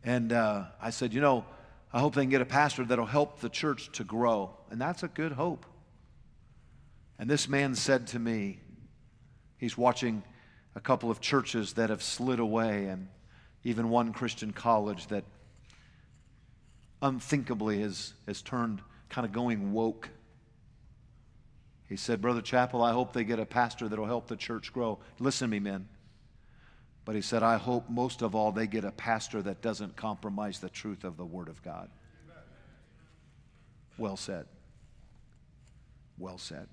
and 0.04 0.34
uh, 0.34 0.66
I 0.82 0.90
said, 0.90 1.14
you 1.14 1.22
know, 1.22 1.46
I 1.94 2.00
hope 2.00 2.16
they 2.16 2.24
can 2.24 2.30
get 2.30 2.42
a 2.42 2.46
pastor 2.46 2.84
that'll 2.84 3.06
help 3.06 3.40
the 3.40 3.50
church 3.50 3.90
to 3.94 4.04
grow. 4.04 4.52
And 4.70 4.82
that's 4.82 5.04
a 5.04 5.08
good 5.08 5.32
hope. 5.32 5.66
And 7.18 7.30
this 7.30 7.48
man 7.48 7.76
said 7.76 8.08
to 8.08 8.20
me, 8.20 8.60
he's 9.58 9.78
watching 9.78 10.24
a 10.76 10.82
couple 10.82 11.10
of 11.10 11.22
churches 11.22 11.74
that 11.74 11.90
have 11.90 12.02
slid 12.02 12.40
away, 12.40 12.88
and 12.88 13.08
even 13.64 13.90
one 13.90 14.12
Christian 14.12 14.52
college 14.52 15.08
that 15.08 15.24
unthinkably 17.02 17.82
has, 17.82 18.14
has 18.28 18.42
turned 18.42 18.82
kind 19.10 19.26
of 19.26 19.32
going 19.32 19.72
woke. 19.72 20.10
He 21.88 21.98
said, 21.98 22.22
Brother 22.22 22.42
Chappell, 22.42 22.82
I 22.82 22.92
hope 22.92 23.14
they 23.14 23.24
get 23.24 23.40
a 23.40 23.46
pastor 23.46 23.88
that'll 23.88 24.06
help 24.06 24.28
the 24.28 24.36
church 24.36 24.74
grow. 24.74 25.00
Listen 25.20 25.50
to 25.50 25.52
me, 25.52 25.60
men. 25.60 25.88
But 27.06 27.16
he 27.16 27.22
said, 27.22 27.44
I 27.44 27.58
hope 27.58 27.90
most 27.90 28.22
of 28.22 28.34
all 28.34 28.52
they 28.52 28.68
get 28.68 28.86
a 28.86 28.92
pastor 28.92 29.42
that 29.42 29.62
doesn't 29.62 29.96
compromise 29.96 30.60
the 30.60 30.70
truth 30.70 31.04
of 31.04 31.18
the 31.18 31.26
Word 31.26 31.50
of 31.50 31.62
God. 31.62 31.90
Well 33.98 34.18
said. 34.18 34.46
Well 36.18 36.38
said. 36.38 36.68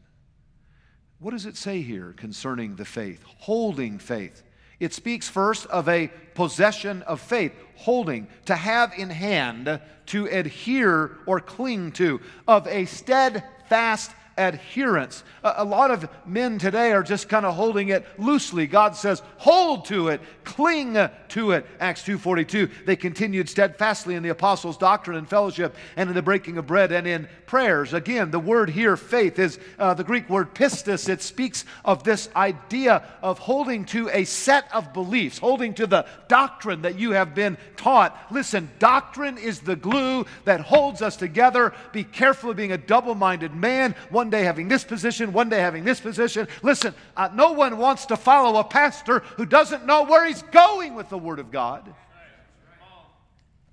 What 1.19 1.33
does 1.33 1.47
it 1.47 1.57
say 1.57 1.83
here 1.83 2.15
concerning 2.17 2.77
the 2.77 2.85
faith? 2.85 3.23
Holding 3.25 3.99
faith. 3.99 4.43
It 4.79 4.95
speaks 4.95 5.29
first 5.29 5.67
of 5.67 5.89
a 5.89 6.11
possession 6.35 7.03
of 7.03 7.21
faith, 7.21 7.53
holding, 7.77 8.29
to 8.47 8.57
have 8.57 8.95
in 8.97 9.11
hand, 9.11 9.81
to 10.07 10.27
adhere 10.27 11.19
or 11.27 11.41
cling 11.41 11.93
to, 11.93 12.21
of 12.49 12.67
a 12.67 12.87
steadfast 12.87 14.13
adherence. 14.41 15.23
A, 15.45 15.55
a 15.59 15.65
lot 15.65 15.91
of 15.91 16.09
men 16.27 16.59
today 16.59 16.93
are 16.93 17.03
just 17.03 17.29
kind 17.29 17.45
of 17.45 17.55
holding 17.55 17.91
it 17.91 18.07
loosely. 18.19 18.67
God 18.67 18.97
says, 18.97 19.23
hold 19.37 19.85
to 19.87 20.09
it, 20.09 20.21
cling 20.45 20.95
to 21.29 21.51
it. 21.53 21.67
Acts 21.79 22.03
2.42, 22.03 22.87
they 22.87 22.97
continued 22.97 23.49
steadfastly 23.49 24.15
in 24.15 24.23
the 24.23 24.31
apostles' 24.31 24.79
doctrine 24.79 25.17
and 25.19 25.29
fellowship 25.29 25.77
and 25.97 26.09
in 26.09 26.15
the 26.15 26.23
breaking 26.23 26.59
of 26.59 26.67
bread 26.67 26.91
and 26.93 27.07
in 27.07 27.29
prayers. 27.47 27.93
Again, 27.93 28.31
the 28.31 28.39
word 28.39 28.71
here, 28.71 28.97
faith, 28.97 29.39
is 29.39 29.59
uh, 29.79 29.95
the 29.95 30.05
Greek 30.05 30.29
word 30.31 30.55
pistis. 30.55 31.09
It 31.09 31.21
speaks 31.23 31.65
of 31.85 32.05
this 32.05 32.29
idea 32.35 33.03
of 33.23 33.39
holding 33.39 33.85
to 33.87 34.09
a 34.11 34.25
set 34.25 34.73
of 34.73 34.93
beliefs, 34.93 35.39
holding 35.39 35.75
to 35.75 35.87
the 35.87 36.07
doctrine 36.29 36.83
that 36.83 36.99
you 36.99 37.11
have 37.13 37.35
been 37.35 37.59
taught. 37.77 38.17
Listen, 38.31 38.71
doctrine 38.79 39.37
is 39.37 39.61
the 39.61 39.77
glue 39.77 40.25
that 40.45 40.61
holds 40.61 41.03
us 41.03 41.17
together. 41.17 41.75
Be 41.93 42.05
careful 42.05 42.51
of 42.51 42.57
being 42.57 42.73
a 42.73 42.79
double 42.79 43.15
minded 43.15 43.55
man. 43.55 43.95
One 44.11 44.30
one 44.31 44.41
day 44.41 44.45
having 44.45 44.69
this 44.69 44.85
position, 44.85 45.33
one 45.33 45.49
day 45.49 45.59
having 45.59 45.85
this 45.85 45.99
position. 45.99 46.47
Listen, 46.63 46.95
uh, 47.17 47.29
no 47.35 47.51
one 47.51 47.79
wants 47.79 48.07
to 48.07 48.17
follow 48.17 48.61
a 48.61 48.65
pastor 48.65 49.25
who 49.37 49.45
doesn't 49.45 49.87
know 49.87 50.05
where 50.05 50.25
he's 50.25 50.43
going 50.53 50.95
with 50.95 51.09
the 51.09 51.19
Word 51.19 51.41
of 51.41 51.51
God. 51.51 51.93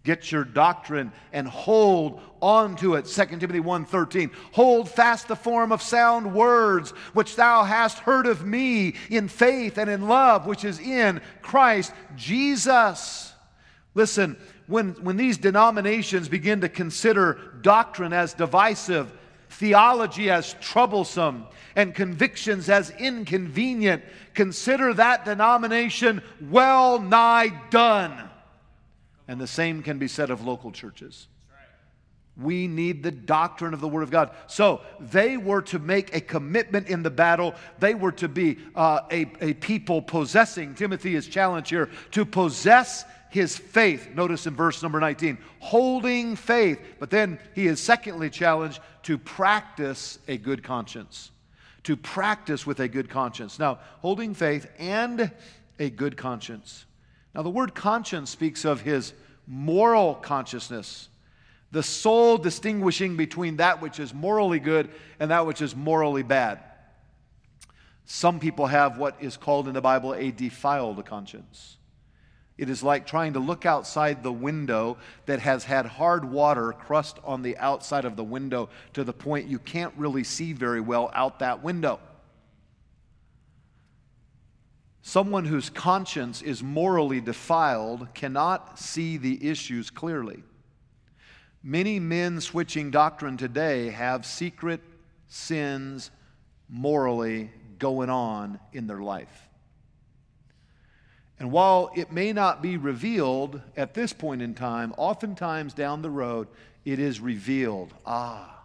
Get 0.03 0.31
your 0.31 0.43
doctrine 0.43 1.11
and 1.31 1.47
hold 1.47 2.21
on 2.41 2.75
to 2.77 2.95
it. 2.95 3.05
2 3.05 3.39
Timothy 3.39 3.59
1:13. 3.59 4.31
Hold 4.53 4.89
fast 4.89 5.27
the 5.27 5.35
form 5.35 5.71
of 5.71 5.83
sound 5.83 6.33
words 6.33 6.89
which 7.13 7.35
thou 7.35 7.63
hast 7.63 7.99
heard 7.99 8.25
of 8.25 8.43
me 8.43 8.95
in 9.11 9.27
faith 9.27 9.77
and 9.77 9.91
in 9.91 10.07
love 10.07 10.47
which 10.47 10.65
is 10.65 10.79
in 10.79 11.21
Christ 11.43 11.93
Jesus. 12.15 13.31
Listen, 13.93 14.37
when, 14.65 14.93
when 15.03 15.17
these 15.17 15.37
denominations 15.37 16.27
begin 16.27 16.61
to 16.61 16.69
consider 16.69 17.37
doctrine 17.61 18.13
as 18.13 18.33
divisive, 18.33 19.11
theology 19.57 20.29
as 20.29 20.53
troublesome 20.61 21.45
and 21.75 21.93
convictions 21.93 22.69
as 22.69 22.91
inconvenient, 22.91 24.03
consider 24.33 24.93
that 24.93 25.25
denomination 25.25 26.21
well 26.49 26.99
nigh 26.99 27.49
done. 27.69 28.29
And 29.27 29.41
the 29.41 29.47
same 29.47 29.83
can 29.83 29.97
be 29.97 30.07
said 30.07 30.29
of 30.29 30.45
local 30.45 30.71
churches. 30.71 31.27
We 32.39 32.67
need 32.67 33.01
the 33.01 33.11
doctrine 33.11 33.73
of 33.73 33.81
the 33.81 33.87
Word 33.87 34.03
of 34.03 34.11
God. 34.11 34.29
So 34.45 34.81
they 34.99 35.37
were 35.37 35.63
to 35.63 35.79
make 35.79 36.15
a 36.15 36.21
commitment 36.21 36.87
in 36.87 37.01
the 37.01 37.09
battle. 37.09 37.55
They 37.79 37.95
were 37.95 38.11
to 38.13 38.27
be 38.27 38.59
uh, 38.75 39.01
a, 39.11 39.25
a 39.41 39.53
people 39.55 40.03
possessing, 40.03 40.75
Timothy 40.75 41.15
is 41.15 41.27
challenged 41.27 41.71
here, 41.71 41.89
to 42.11 42.25
possess 42.25 43.05
his 43.29 43.57
faith. 43.57 44.09
Notice 44.13 44.47
in 44.47 44.55
verse 44.55 44.81
number 44.81 44.99
19, 44.99 45.37
holding 45.59 46.35
faith. 46.35 46.79
But 46.99 47.09
then 47.09 47.39
he 47.53 47.67
is 47.67 47.79
secondly 47.79 48.29
challenged 48.29 48.79
to 49.03 49.17
practice 49.17 50.19
a 50.27 50.37
good 50.37 50.63
conscience. 50.63 51.31
To 51.83 51.95
practice 51.95 52.65
with 52.65 52.79
a 52.79 52.87
good 52.87 53.09
conscience. 53.09 53.59
Now, 53.59 53.79
holding 54.01 54.33
faith 54.33 54.67
and 54.77 55.31
a 55.79 55.89
good 55.89 56.17
conscience. 56.17 56.85
Now, 57.33 57.43
the 57.43 57.49
word 57.49 57.75
conscience 57.75 58.29
speaks 58.29 58.65
of 58.65 58.81
his 58.81 59.13
moral 59.45 60.15
consciousness, 60.15 61.07
the 61.71 61.83
soul 61.83 62.37
distinguishing 62.37 63.15
between 63.15 63.57
that 63.57 63.81
which 63.81 63.99
is 63.99 64.13
morally 64.13 64.59
good 64.59 64.89
and 65.19 65.31
that 65.31 65.45
which 65.45 65.61
is 65.61 65.75
morally 65.75 66.23
bad. 66.23 66.59
Some 68.05 68.39
people 68.39 68.67
have 68.67 68.97
what 68.97 69.17
is 69.19 69.35
called 69.37 69.67
in 69.67 69.73
the 69.73 69.81
Bible 69.81 70.13
a 70.13 70.31
defiled 70.31 71.05
conscience. 71.05 71.77
It 72.57 72.69
is 72.69 72.81
like 72.81 73.05
trying 73.05 73.33
to 73.33 73.39
look 73.39 73.65
outside 73.65 74.23
the 74.23 74.31
window 74.31 74.97
that 75.27 75.39
has 75.39 75.63
had 75.63 75.85
hard 75.85 76.25
water 76.25 76.73
crust 76.73 77.19
on 77.23 77.43
the 77.43 77.57
outside 77.57 78.03
of 78.03 78.15
the 78.15 78.23
window 78.23 78.69
to 78.93 79.03
the 79.03 79.13
point 79.13 79.47
you 79.47 79.59
can't 79.59 79.93
really 79.95 80.23
see 80.23 80.53
very 80.53 80.81
well 80.81 81.11
out 81.13 81.39
that 81.39 81.63
window. 81.63 81.99
Someone 85.03 85.45
whose 85.45 85.69
conscience 85.69 86.41
is 86.41 86.61
morally 86.61 87.21
defiled 87.21 88.13
cannot 88.13 88.77
see 88.79 89.17
the 89.17 89.47
issues 89.47 89.89
clearly. 89.89 90.43
Many 91.63 91.99
men 91.99 92.41
switching 92.41 92.91
doctrine 92.91 93.37
today 93.37 93.89
have 93.89 94.25
secret 94.25 94.81
sins 95.27 96.11
morally 96.67 97.51
going 97.79 98.09
on 98.09 98.59
in 98.73 98.87
their 98.87 99.01
life. 99.01 99.46
And 101.39 101.51
while 101.51 101.91
it 101.95 102.11
may 102.11 102.33
not 102.33 102.61
be 102.61 102.77
revealed 102.77 103.61
at 103.75 103.93
this 103.93 104.11
point 104.11 104.41
in 104.41 104.55
time, 104.55 104.93
oftentimes 104.97 105.73
down 105.73 106.01
the 106.01 106.09
road, 106.09 106.47
it 106.83 106.99
is 106.99 107.19
revealed. 107.19 107.93
Ah. 108.05 108.63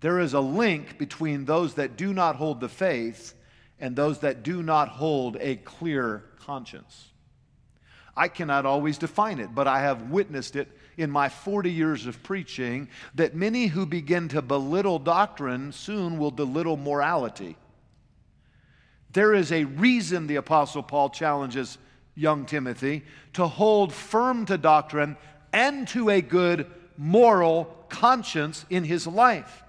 There 0.00 0.18
is 0.18 0.32
a 0.32 0.40
link 0.40 0.96
between 0.96 1.44
those 1.44 1.74
that 1.74 1.96
do 1.96 2.14
not 2.14 2.36
hold 2.36 2.60
the 2.60 2.68
faith 2.68 3.34
and 3.78 3.94
those 3.94 4.20
that 4.20 4.42
do 4.42 4.62
not 4.62 4.88
hold 4.88 5.36
a 5.40 5.56
clear 5.56 6.24
conscience. 6.38 7.08
I 8.16 8.28
cannot 8.28 8.66
always 8.66 8.98
define 8.98 9.38
it, 9.38 9.54
but 9.54 9.66
I 9.66 9.80
have 9.80 10.10
witnessed 10.10 10.56
it 10.56 10.68
in 10.96 11.10
my 11.10 11.28
40 11.28 11.70
years 11.70 12.06
of 12.06 12.22
preaching 12.22 12.88
that 13.14 13.34
many 13.34 13.66
who 13.66 13.86
begin 13.86 14.28
to 14.28 14.42
belittle 14.42 14.98
doctrine 14.98 15.72
soon 15.72 16.18
will 16.18 16.30
belittle 16.30 16.76
morality. 16.76 17.56
There 19.12 19.34
is 19.34 19.50
a 19.50 19.64
reason 19.64 20.26
the 20.26 20.36
Apostle 20.36 20.82
Paul 20.82 21.10
challenges 21.10 21.78
young 22.14 22.46
Timothy 22.46 23.04
to 23.32 23.46
hold 23.46 23.92
firm 23.92 24.46
to 24.46 24.58
doctrine 24.58 25.16
and 25.52 25.88
to 25.88 26.10
a 26.10 26.20
good 26.20 26.66
moral 26.96 27.64
conscience 27.88 28.64
in 28.70 28.84
his 28.84 29.06
life. 29.06 29.64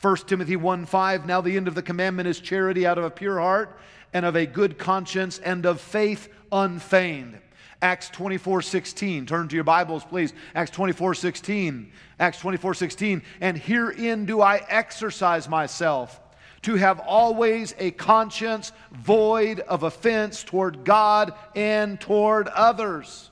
1 0.00 0.16
Timothy 0.26 0.56
1 0.56 0.86
5, 0.86 1.26
now 1.26 1.40
the 1.42 1.56
end 1.56 1.68
of 1.68 1.74
the 1.74 1.82
commandment 1.82 2.28
is 2.28 2.40
charity 2.40 2.86
out 2.86 2.96
of 2.96 3.04
a 3.04 3.10
pure 3.10 3.38
heart 3.38 3.78
and 4.14 4.24
of 4.24 4.34
a 4.34 4.46
good 4.46 4.78
conscience 4.78 5.38
and 5.38 5.66
of 5.66 5.80
faith 5.80 6.28
unfeigned. 6.50 7.38
Acts 7.82 8.08
24 8.10 8.62
16. 8.62 9.26
Turn 9.26 9.48
to 9.48 9.54
your 9.54 9.64
Bibles, 9.64 10.04
please. 10.04 10.32
Acts 10.54 10.70
24 10.70 11.14
16. 11.14 11.92
Acts 12.18 12.38
24 12.38 12.74
16. 12.74 13.22
And 13.40 13.58
herein 13.58 14.26
do 14.26 14.40
I 14.40 14.64
exercise 14.68 15.48
myself 15.48 16.20
to 16.62 16.74
have 16.76 17.00
always 17.00 17.74
a 17.78 17.90
conscience 17.90 18.72
void 18.92 19.60
of 19.60 19.82
offense 19.82 20.44
toward 20.44 20.84
God 20.84 21.32
and 21.56 22.00
toward 22.00 22.48
others. 22.48 23.30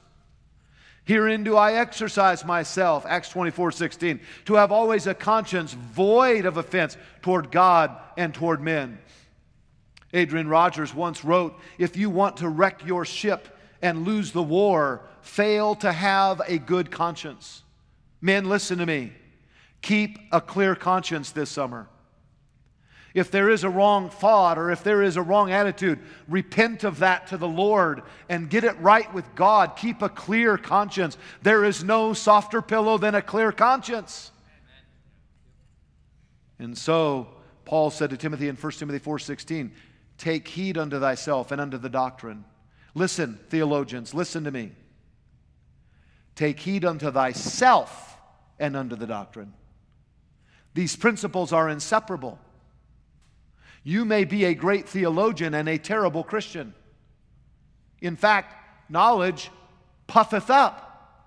Herein 1.04 1.42
do 1.42 1.56
I 1.56 1.72
exercise 1.74 2.44
myself, 2.44 3.06
Acts 3.06 3.30
24 3.30 3.72
16, 3.72 4.20
to 4.46 4.54
have 4.54 4.70
always 4.70 5.06
a 5.06 5.14
conscience 5.14 5.72
void 5.72 6.44
of 6.44 6.58
offense 6.58 6.96
toward 7.22 7.50
God 7.50 7.96
and 8.16 8.34
toward 8.34 8.60
men. 8.60 8.98
Adrian 10.12 10.48
Rogers 10.48 10.94
once 10.94 11.24
wrote 11.24 11.58
If 11.78 11.96
you 11.96 12.10
want 12.10 12.38
to 12.38 12.48
wreck 12.48 12.84
your 12.84 13.04
ship 13.04 13.48
and 13.80 14.06
lose 14.06 14.32
the 14.32 14.42
war, 14.42 15.02
fail 15.20 15.74
to 15.76 15.92
have 15.92 16.42
a 16.46 16.58
good 16.58 16.90
conscience. 16.90 17.62
Men, 18.20 18.46
listen 18.46 18.78
to 18.78 18.86
me. 18.86 19.12
Keep 19.80 20.18
a 20.32 20.40
clear 20.40 20.74
conscience 20.74 21.30
this 21.30 21.50
summer. 21.50 21.88
If 23.14 23.30
there 23.30 23.48
is 23.48 23.64
a 23.64 23.70
wrong 23.70 24.10
thought 24.10 24.58
or 24.58 24.70
if 24.70 24.84
there 24.84 25.02
is 25.02 25.16
a 25.16 25.22
wrong 25.22 25.50
attitude, 25.50 25.98
repent 26.28 26.84
of 26.84 26.98
that 26.98 27.26
to 27.28 27.36
the 27.36 27.48
Lord 27.48 28.02
and 28.28 28.50
get 28.50 28.64
it 28.64 28.78
right 28.80 29.12
with 29.14 29.34
God. 29.34 29.76
Keep 29.76 30.02
a 30.02 30.08
clear 30.08 30.58
conscience. 30.58 31.16
There 31.42 31.64
is 31.64 31.82
no 31.82 32.12
softer 32.12 32.60
pillow 32.60 32.98
than 32.98 33.14
a 33.14 33.22
clear 33.22 33.50
conscience. 33.50 34.30
And 36.58 36.76
so 36.76 37.28
Paul 37.64 37.90
said 37.90 38.10
to 38.10 38.16
Timothy 38.16 38.48
in 38.48 38.56
1 38.56 38.78
Timothy 38.78 38.98
4:16, 38.98 39.72
"Take 40.16 40.48
heed 40.48 40.76
unto 40.76 41.00
thyself 41.00 41.50
and 41.50 41.60
unto 41.60 41.78
the 41.78 41.88
doctrine." 41.88 42.44
Listen, 42.94 43.38
theologians, 43.48 44.12
listen 44.12 44.44
to 44.44 44.50
me. 44.50 44.72
Take 46.34 46.60
heed 46.60 46.84
unto 46.84 47.10
thyself 47.10 48.16
and 48.58 48.76
unto 48.76 48.96
the 48.96 49.06
doctrine. 49.06 49.54
These 50.74 50.96
principles 50.96 51.52
are 51.52 51.68
inseparable. 51.68 52.38
You 53.88 54.04
may 54.04 54.24
be 54.24 54.44
a 54.44 54.52
great 54.52 54.86
theologian 54.86 55.54
and 55.54 55.66
a 55.66 55.78
terrible 55.78 56.22
Christian. 56.22 56.74
In 58.02 58.16
fact, 58.16 58.54
knowledge 58.90 59.50
puffeth 60.06 60.50
up. 60.50 61.24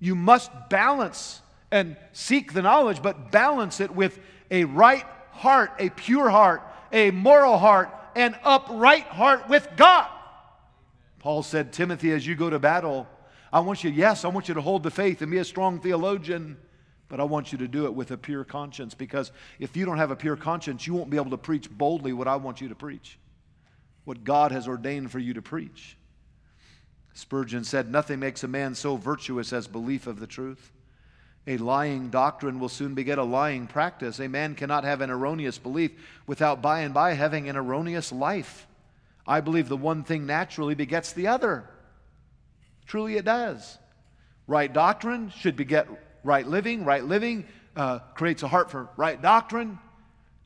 You 0.00 0.16
must 0.16 0.50
balance 0.68 1.40
and 1.70 1.96
seek 2.10 2.54
the 2.54 2.62
knowledge, 2.62 3.00
but 3.00 3.30
balance 3.30 3.78
it 3.78 3.92
with 3.92 4.18
a 4.50 4.64
right 4.64 5.04
heart, 5.30 5.70
a 5.78 5.90
pure 5.90 6.28
heart, 6.28 6.60
a 6.90 7.12
moral 7.12 7.56
heart, 7.56 7.88
an 8.16 8.34
upright 8.42 9.06
heart 9.06 9.48
with 9.48 9.68
God. 9.76 10.08
Paul 11.20 11.44
said, 11.44 11.72
Timothy, 11.72 12.10
as 12.10 12.26
you 12.26 12.34
go 12.34 12.50
to 12.50 12.58
battle, 12.58 13.06
I 13.52 13.60
want 13.60 13.84
you, 13.84 13.90
yes, 13.90 14.24
I 14.24 14.28
want 14.28 14.48
you 14.48 14.54
to 14.54 14.60
hold 14.60 14.82
the 14.82 14.90
faith 14.90 15.22
and 15.22 15.30
be 15.30 15.38
a 15.38 15.44
strong 15.44 15.78
theologian, 15.78 16.56
but 17.10 17.20
I 17.20 17.24
want 17.24 17.50
you 17.50 17.58
to 17.58 17.68
do 17.68 17.84
it 17.84 17.92
with 17.92 18.12
a 18.12 18.16
pure 18.16 18.44
conscience 18.44 18.94
because 18.94 19.32
if 19.58 19.76
you 19.76 19.84
don't 19.84 19.98
have 19.98 20.12
a 20.12 20.16
pure 20.16 20.36
conscience, 20.36 20.86
you 20.86 20.94
won't 20.94 21.10
be 21.10 21.16
able 21.16 21.32
to 21.32 21.36
preach 21.36 21.68
boldly 21.68 22.12
what 22.12 22.28
I 22.28 22.36
want 22.36 22.60
you 22.60 22.68
to 22.68 22.74
preach, 22.74 23.18
what 24.04 24.22
God 24.24 24.52
has 24.52 24.68
ordained 24.68 25.10
for 25.10 25.18
you 25.18 25.34
to 25.34 25.42
preach. 25.42 25.96
Spurgeon 27.12 27.64
said, 27.64 27.90
Nothing 27.90 28.20
makes 28.20 28.44
a 28.44 28.48
man 28.48 28.76
so 28.76 28.96
virtuous 28.96 29.52
as 29.52 29.66
belief 29.66 30.06
of 30.06 30.20
the 30.20 30.26
truth. 30.28 30.70
A 31.48 31.56
lying 31.56 32.10
doctrine 32.10 32.60
will 32.60 32.68
soon 32.68 32.94
beget 32.94 33.18
a 33.18 33.24
lying 33.24 33.66
practice. 33.66 34.20
A 34.20 34.28
man 34.28 34.54
cannot 34.54 34.84
have 34.84 35.00
an 35.00 35.10
erroneous 35.10 35.58
belief 35.58 35.90
without 36.28 36.62
by 36.62 36.80
and 36.80 36.94
by 36.94 37.14
having 37.14 37.48
an 37.48 37.56
erroneous 37.56 38.12
life. 38.12 38.68
I 39.26 39.40
believe 39.40 39.68
the 39.68 39.76
one 39.76 40.04
thing 40.04 40.26
naturally 40.26 40.76
begets 40.76 41.12
the 41.12 41.26
other. 41.26 41.68
Truly 42.86 43.16
it 43.16 43.24
does. 43.24 43.78
Right 44.46 44.72
doctrine 44.72 45.30
should 45.30 45.56
beget 45.56 45.88
right 46.24 46.46
living. 46.46 46.84
Right 46.84 47.04
living 47.04 47.46
uh, 47.76 48.00
creates 48.14 48.42
a 48.42 48.48
heart 48.48 48.70
for 48.70 48.88
right 48.96 49.20
doctrine. 49.20 49.78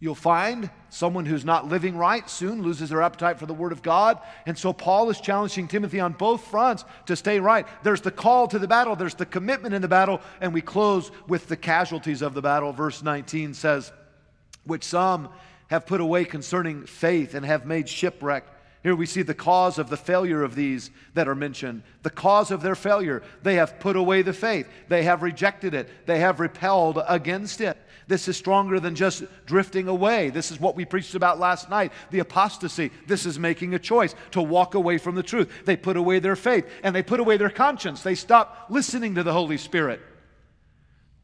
You'll 0.00 0.14
find 0.14 0.68
someone 0.90 1.24
who's 1.24 1.46
not 1.46 1.68
living 1.68 1.96
right 1.96 2.28
soon 2.28 2.62
loses 2.62 2.90
their 2.90 3.00
appetite 3.00 3.38
for 3.38 3.46
the 3.46 3.54
Word 3.54 3.72
of 3.72 3.82
God. 3.82 4.18
And 4.44 4.58
so 4.58 4.72
Paul 4.72 5.08
is 5.08 5.18
challenging 5.20 5.66
Timothy 5.66 5.98
on 5.98 6.12
both 6.12 6.46
fronts 6.46 6.84
to 7.06 7.16
stay 7.16 7.40
right. 7.40 7.66
There's 7.82 8.02
the 8.02 8.10
call 8.10 8.46
to 8.48 8.58
the 8.58 8.68
battle, 8.68 8.96
there's 8.96 9.14
the 9.14 9.24
commitment 9.24 9.74
in 9.74 9.80
the 9.80 9.88
battle, 9.88 10.20
and 10.42 10.52
we 10.52 10.60
close 10.60 11.10
with 11.26 11.48
the 11.48 11.56
casualties 11.56 12.20
of 12.20 12.34
the 12.34 12.42
battle. 12.42 12.72
Verse 12.72 13.02
19 13.02 13.54
says, 13.54 13.92
Which 14.64 14.84
some 14.84 15.30
have 15.68 15.86
put 15.86 16.02
away 16.02 16.26
concerning 16.26 16.84
faith 16.84 17.34
and 17.34 17.46
have 17.46 17.64
made 17.64 17.88
shipwreck. 17.88 18.44
Here 18.84 18.94
we 18.94 19.06
see 19.06 19.22
the 19.22 19.32
cause 19.32 19.78
of 19.78 19.88
the 19.88 19.96
failure 19.96 20.42
of 20.42 20.54
these 20.54 20.90
that 21.14 21.26
are 21.26 21.34
mentioned. 21.34 21.82
The 22.02 22.10
cause 22.10 22.50
of 22.50 22.60
their 22.60 22.74
failure. 22.74 23.22
They 23.42 23.54
have 23.54 23.80
put 23.80 23.96
away 23.96 24.20
the 24.20 24.34
faith. 24.34 24.68
They 24.88 25.04
have 25.04 25.22
rejected 25.22 25.72
it. 25.72 25.88
They 26.04 26.20
have 26.20 26.38
repelled 26.38 27.02
against 27.08 27.62
it. 27.62 27.78
This 28.08 28.28
is 28.28 28.36
stronger 28.36 28.78
than 28.78 28.94
just 28.94 29.24
drifting 29.46 29.88
away. 29.88 30.28
This 30.28 30.50
is 30.50 30.60
what 30.60 30.76
we 30.76 30.84
preached 30.84 31.14
about 31.14 31.38
last 31.38 31.70
night 31.70 31.92
the 32.10 32.18
apostasy. 32.18 32.90
This 33.06 33.24
is 33.24 33.38
making 33.38 33.74
a 33.74 33.78
choice 33.78 34.14
to 34.32 34.42
walk 34.42 34.74
away 34.74 34.98
from 34.98 35.14
the 35.14 35.22
truth. 35.22 35.50
They 35.64 35.76
put 35.76 35.96
away 35.96 36.18
their 36.18 36.36
faith 36.36 36.68
and 36.82 36.94
they 36.94 37.02
put 37.02 37.20
away 37.20 37.38
their 37.38 37.48
conscience. 37.48 38.02
They 38.02 38.14
stop 38.14 38.66
listening 38.68 39.14
to 39.14 39.22
the 39.22 39.32
Holy 39.32 39.56
Spirit. 39.56 40.02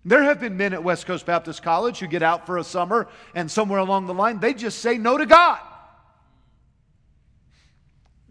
There 0.06 0.22
have 0.22 0.40
been 0.40 0.56
men 0.56 0.72
at 0.72 0.82
West 0.82 1.04
Coast 1.04 1.26
Baptist 1.26 1.62
College 1.62 1.98
who 1.98 2.06
get 2.06 2.22
out 2.22 2.46
for 2.46 2.56
a 2.56 2.64
summer 2.64 3.06
and 3.34 3.50
somewhere 3.50 3.80
along 3.80 4.06
the 4.06 4.14
line 4.14 4.40
they 4.40 4.54
just 4.54 4.78
say 4.78 4.96
no 4.96 5.18
to 5.18 5.26
God. 5.26 5.60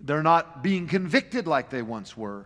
They're 0.02 0.24
not 0.24 0.64
being 0.64 0.88
convicted 0.88 1.48
like 1.48 1.70
they 1.70 1.82
once 1.82 2.16
were. 2.16 2.46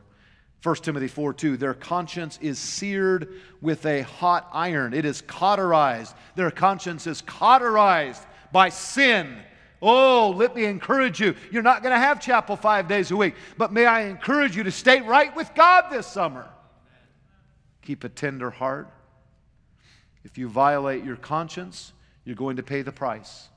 1 0.64 0.76
Timothy 0.78 1.10
4 1.10 1.34
2, 1.34 1.58
their 1.58 1.74
conscience 1.74 2.40
is 2.42 2.58
seared 2.58 3.34
with 3.62 3.86
a 3.86 4.02
hot 4.02 4.50
iron. 4.54 4.94
It 4.94 5.04
is 5.04 5.22
cauterized. 5.22 6.16
Their 6.36 6.52
conscience 6.52 7.06
is 7.06 7.22
cauterized 7.22 8.24
by 8.52 8.70
sin. 8.70 9.38
Oh, 9.82 10.34
let 10.38 10.56
me 10.56 10.64
encourage 10.64 11.20
you. 11.20 11.36
You're 11.52 11.64
not 11.64 11.84
going 11.84 11.94
to 11.94 12.00
have 12.00 12.22
chapel 12.22 12.56
five 12.56 12.88
days 12.88 13.12
a 13.12 13.18
week, 13.18 13.36
but 13.58 13.74
may 13.74 13.86
I 13.86 14.04
encourage 14.04 14.56
you 14.56 14.64
to 14.64 14.72
stay 14.72 15.02
right 15.02 15.36
with 15.36 15.54
God 15.54 15.90
this 15.92 16.08
summer. 16.08 16.48
Keep 17.82 18.06
a 18.06 18.10
tender 18.10 18.50
heart. 18.50 18.90
If 20.24 20.38
you 20.38 20.48
violate 20.48 21.04
your 21.04 21.18
conscience, 21.18 21.92
you're 22.24 22.38
going 22.38 22.56
to 22.56 22.64
pay 22.64 22.82
the 22.82 22.94
price. 22.94 23.50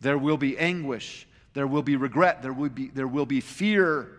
There 0.00 0.18
will 0.18 0.36
be 0.36 0.58
anguish, 0.58 1.26
there 1.58 1.66
will 1.66 1.82
be 1.82 1.96
regret, 1.96 2.40
there 2.40 2.52
will 2.52 2.68
be, 2.68 2.86
there 2.86 3.08
will 3.08 3.26
be 3.26 3.40
fear. 3.40 4.12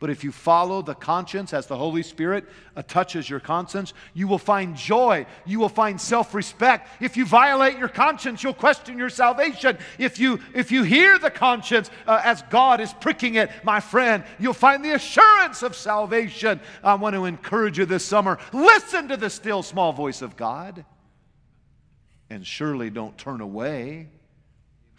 But 0.00 0.10
if 0.10 0.22
you 0.22 0.30
follow 0.30 0.82
the 0.82 0.94
conscience 0.94 1.54
as 1.54 1.66
the 1.66 1.78
Holy 1.78 2.02
Spirit 2.02 2.44
touches 2.88 3.28
your 3.28 3.40
conscience, 3.40 3.94
you 4.12 4.28
will 4.28 4.38
find 4.38 4.76
joy. 4.76 5.24
You 5.46 5.60
will 5.60 5.70
find 5.70 5.98
self 5.98 6.34
respect. 6.34 6.90
If 7.00 7.16
you 7.16 7.24
violate 7.24 7.78
your 7.78 7.88
conscience, 7.88 8.42
you'll 8.42 8.52
question 8.52 8.98
your 8.98 9.08
salvation. 9.08 9.78
If 9.96 10.18
you, 10.18 10.40
if 10.54 10.70
you 10.70 10.82
hear 10.82 11.18
the 11.18 11.30
conscience 11.30 11.90
uh, 12.06 12.20
as 12.22 12.42
God 12.50 12.82
is 12.82 12.92
pricking 12.92 13.36
it, 13.36 13.50
my 13.64 13.80
friend, 13.80 14.22
you'll 14.38 14.52
find 14.52 14.84
the 14.84 14.94
assurance 14.94 15.62
of 15.62 15.74
salvation. 15.74 16.60
I 16.84 16.96
want 16.96 17.14
to 17.14 17.24
encourage 17.24 17.78
you 17.78 17.86
this 17.86 18.04
summer 18.04 18.38
listen 18.52 19.08
to 19.08 19.16
the 19.16 19.30
still 19.30 19.62
small 19.62 19.94
voice 19.94 20.20
of 20.20 20.36
God. 20.36 20.84
And 22.28 22.46
surely 22.46 22.90
don't 22.90 23.16
turn 23.16 23.40
away 23.40 24.10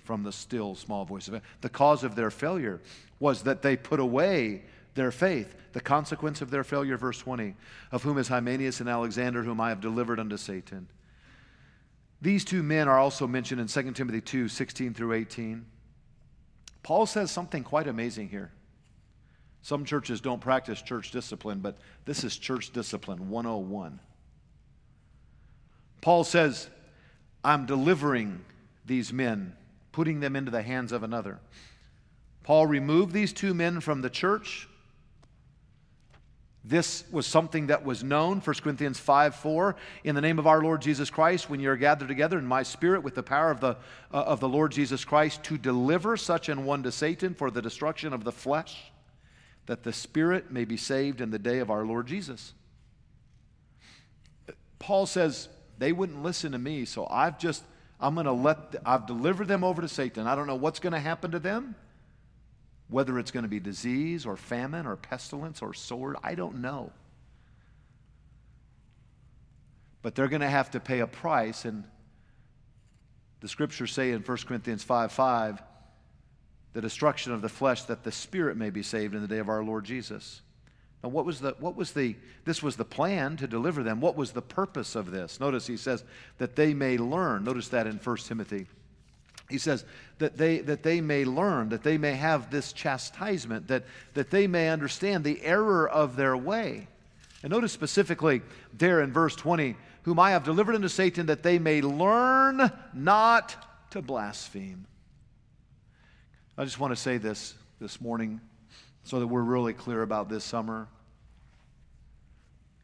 from 0.10 0.24
the 0.24 0.32
still 0.32 0.74
small 0.74 1.06
voice 1.06 1.28
of 1.28 1.36
it. 1.36 1.44
The 1.62 1.70
cause 1.70 2.04
of 2.04 2.16
their 2.16 2.32
failure 2.32 2.82
was 3.20 3.44
that 3.44 3.62
they 3.62 3.78
put 3.78 4.00
away 4.00 4.64
their 4.96 5.12
faith. 5.12 5.54
The 5.74 5.82
consequence 5.82 6.42
of 6.42 6.50
their 6.50 6.64
failure, 6.64 6.98
verse 6.98 7.20
20, 7.20 7.54
of 7.92 8.02
whom 8.02 8.18
is 8.18 8.28
Hymenaeus 8.28 8.80
and 8.80 8.90
Alexander, 8.90 9.44
whom 9.44 9.62
I 9.62 9.70
have 9.70 9.82
delivered 9.82 10.20
unto 10.20 10.36
Satan. 10.36 10.88
These 12.24 12.44
two 12.44 12.64
men 12.64 12.88
are 12.88 12.98
also 12.98 13.28
mentioned 13.28 13.62
in 13.62 13.68
2 13.68 13.92
Timothy 13.92 14.20
2 14.20 14.48
16 14.48 14.96
through 14.96 15.14
18. 15.14 15.64
Paul 16.82 17.06
says 17.06 17.30
something 17.30 17.64
quite 17.64 17.88
amazing 17.88 18.30
here. 18.30 18.52
Some 19.62 19.86
churches 19.86 20.22
don't 20.22 20.42
practice 20.42 20.82
church 20.82 21.12
discipline, 21.12 21.60
but 21.60 21.78
this 22.06 22.24
is 22.24 22.36
church 22.36 22.74
discipline 22.74 23.30
101. 23.30 24.00
Paul 26.02 26.24
says, 26.24 26.68
I'm 27.44 27.68
delivering 27.68 28.44
these 28.88 29.14
men, 29.14 29.54
putting 30.00 30.22
them 30.22 30.34
into 30.34 30.50
the 30.50 30.62
hands 30.62 30.94
of 30.94 31.04
another. 31.04 31.42
Paul 32.44 32.68
removed 32.68 33.12
these 33.12 33.34
two 33.34 33.54
men 33.54 33.82
from 33.82 34.02
the 34.02 34.10
church 34.10 34.70
this 36.64 37.04
was 37.12 37.28
something 37.28 37.68
that 37.68 37.84
was 37.84 38.02
known, 38.02 38.40
1 38.40 38.56
Corinthians 38.64 38.98
5 38.98 39.36
4. 39.36 39.76
In 40.06 40.16
the 40.16 40.22
name 40.22 40.40
of 40.40 40.48
our 40.48 40.62
Lord 40.62 40.82
Jesus 40.82 41.10
Christ, 41.10 41.50
when 41.50 41.60
you 41.60 41.70
are 41.70 41.76
gathered 41.76 42.08
together 42.08 42.40
in 42.40 42.46
my 42.46 42.64
spirit 42.64 43.04
with 43.04 43.16
the 43.16 43.24
power 43.24 43.52
of 43.52 43.60
the, 43.60 43.76
uh, 44.14 44.24
of 44.24 44.40
the 44.40 44.48
Lord 44.48 44.72
Jesus 44.72 45.04
Christ 45.04 45.44
to 45.44 45.58
deliver 45.58 46.16
such 46.16 46.48
an 46.48 46.64
one 46.64 46.82
to 46.84 46.94
Satan 46.94 47.34
for 47.34 47.52
the 47.52 47.62
destruction 47.62 48.14
of 48.14 48.24
the 48.24 48.32
flesh, 48.32 48.94
that 49.66 49.84
the 49.84 49.92
spirit 49.92 50.50
may 50.50 50.64
be 50.64 50.78
saved 50.78 51.20
in 51.20 51.30
the 51.30 51.40
day 51.40 51.60
of 51.60 51.70
our 51.70 51.86
Lord 51.86 52.08
Jesus. 52.08 52.54
Paul 54.80 55.06
says, 55.06 55.50
they 55.78 55.92
wouldn't 55.92 56.24
listen 56.24 56.54
to 56.54 56.58
me, 56.58 56.86
so 56.86 57.06
I've 57.10 57.38
just, 57.38 57.64
I'm 58.00 58.14
going 58.14 58.26
to 58.26 58.32
let, 58.32 58.76
I've 58.86 59.06
delivered 59.06 59.48
them 59.48 59.64
over 59.64 59.82
to 59.82 59.88
Satan. 59.88 60.26
I 60.26 60.36
don't 60.36 60.48
know 60.48 60.56
what's 60.56 60.80
going 60.80 60.94
to 60.94 61.00
happen 61.00 61.32
to 61.32 61.40
them. 61.40 61.76
Whether 62.88 63.20
it's 63.20 63.30
going 63.30 63.44
to 63.44 63.50
be 63.50 63.60
disease 63.60 64.26
or 64.26 64.36
famine 64.36 64.88
or 64.88 64.96
pestilence 64.96 65.62
or 65.62 65.74
sword, 65.74 66.16
I 66.24 66.34
don't 66.36 66.62
know. 66.62 66.92
But 70.02 70.16
they're 70.16 70.30
going 70.30 70.42
to 70.42 70.50
have 70.50 70.72
to 70.72 70.80
pay 70.80 71.00
a 71.00 71.08
price. 71.08 71.66
And 71.66 71.84
the 73.42 73.48
scriptures 73.48 73.92
say 73.92 74.12
in 74.12 74.22
1 74.22 74.38
Corinthians 74.48 74.84
5 74.84 75.12
5, 75.12 75.62
the 76.74 76.82
destruction 76.82 77.34
of 77.34 77.42
the 77.42 77.50
flesh 77.50 77.84
that 77.84 78.04
the 78.04 78.12
spirit 78.12 78.56
may 78.56 78.70
be 78.70 78.82
saved 78.82 79.14
in 79.14 79.22
the 79.22 79.28
day 79.28 79.40
of 79.40 79.50
our 79.50 79.64
Lord 79.64 79.84
Jesus. 79.86 80.42
Now, 81.04 81.10
what 81.10 81.26
was 81.26 81.40
the, 81.40 81.56
what 81.60 81.76
was 81.76 81.94
the, 81.94 82.16
this 82.46 82.62
was 82.62 82.76
the 82.76 82.86
plan 82.86 83.38
to 83.38 83.48
deliver 83.48 83.84
them. 83.84 84.02
What 84.02 84.18
was 84.18 84.32
the 84.32 84.42
purpose 84.42 84.96
of 84.96 85.12
this? 85.12 85.40
Notice 85.40 85.66
he 85.66 85.78
says 85.78 86.04
that 86.40 86.56
they 86.56 86.74
may 86.74 86.98
learn. 86.98 87.46
Notice 87.46 87.70
that 87.70 87.88
in 87.88 87.98
1 87.98 88.18
Timothy 88.18 88.68
he 89.50 89.58
says 89.58 89.84
that 90.20 90.38
they, 90.38 90.60
that 90.60 90.84
they 90.84 91.02
may 91.02 91.26
learn, 91.26 91.70
that 91.70 91.84
they 91.84 91.98
may 91.98 92.14
have 92.14 92.52
this 92.52 92.72
chastisement, 92.72 93.68
that, 93.68 93.84
that 94.14 94.30
they 94.30 94.48
may 94.48 94.70
understand 94.70 95.24
the 95.24 95.42
error 95.44 95.90
of 95.90 96.16
their 96.16 96.38
way. 96.38 96.88
And 97.42 97.52
notice 97.52 97.72
specifically 97.72 98.42
there 98.74 99.02
in 99.02 99.12
verse 99.12 99.36
20, 99.36 99.76
whom 100.04 100.20
I 100.20 100.32
have 100.32 100.44
delivered 100.44 100.76
unto 100.76 100.88
Satan, 100.88 101.26
that 101.28 101.44
they 101.44 101.58
may 101.58 101.82
learn 101.82 102.72
not 102.94 103.56
to 103.92 104.02
blaspheme. 104.02 104.86
I 106.58 106.64
just 106.64 106.80
want 106.80 106.92
to 106.92 107.02
say 107.02 107.18
this 107.18 107.56
this 107.80 108.00
morning 108.00 108.42
so 109.10 109.20
that 109.20 109.26
we're 109.26 109.42
really 109.42 109.74
clear 109.74 110.04
about 110.04 110.30
this 110.30 110.44
summer. 110.44 110.88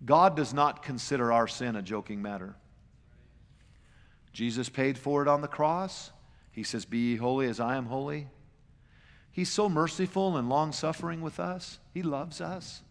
God 0.03 0.35
does 0.35 0.55
not 0.55 0.81
consider 0.81 1.31
our 1.31 1.47
sin 1.47 1.75
a 1.75 1.83
joking 1.83 2.19
matter. 2.19 2.55
Jesus 4.33 4.67
paid 4.67 4.97
for 4.97 5.21
it 5.21 5.27
on 5.27 5.41
the 5.41 5.47
cross. 5.47 6.09
He 6.51 6.63
says, 6.63 6.83
Be 6.83 6.97
ye 7.11 7.15
holy 7.17 7.45
as 7.45 7.59
I 7.59 7.75
am 7.75 7.85
holy. 7.85 8.27
He's 9.31 9.51
so 9.51 9.69
merciful 9.69 10.35
and 10.35 10.49
long 10.49 10.71
suffering 10.71 11.21
with 11.21 11.39
us. 11.39 11.77
He 11.93 12.01
loves 12.01 12.41
us. 12.41 12.81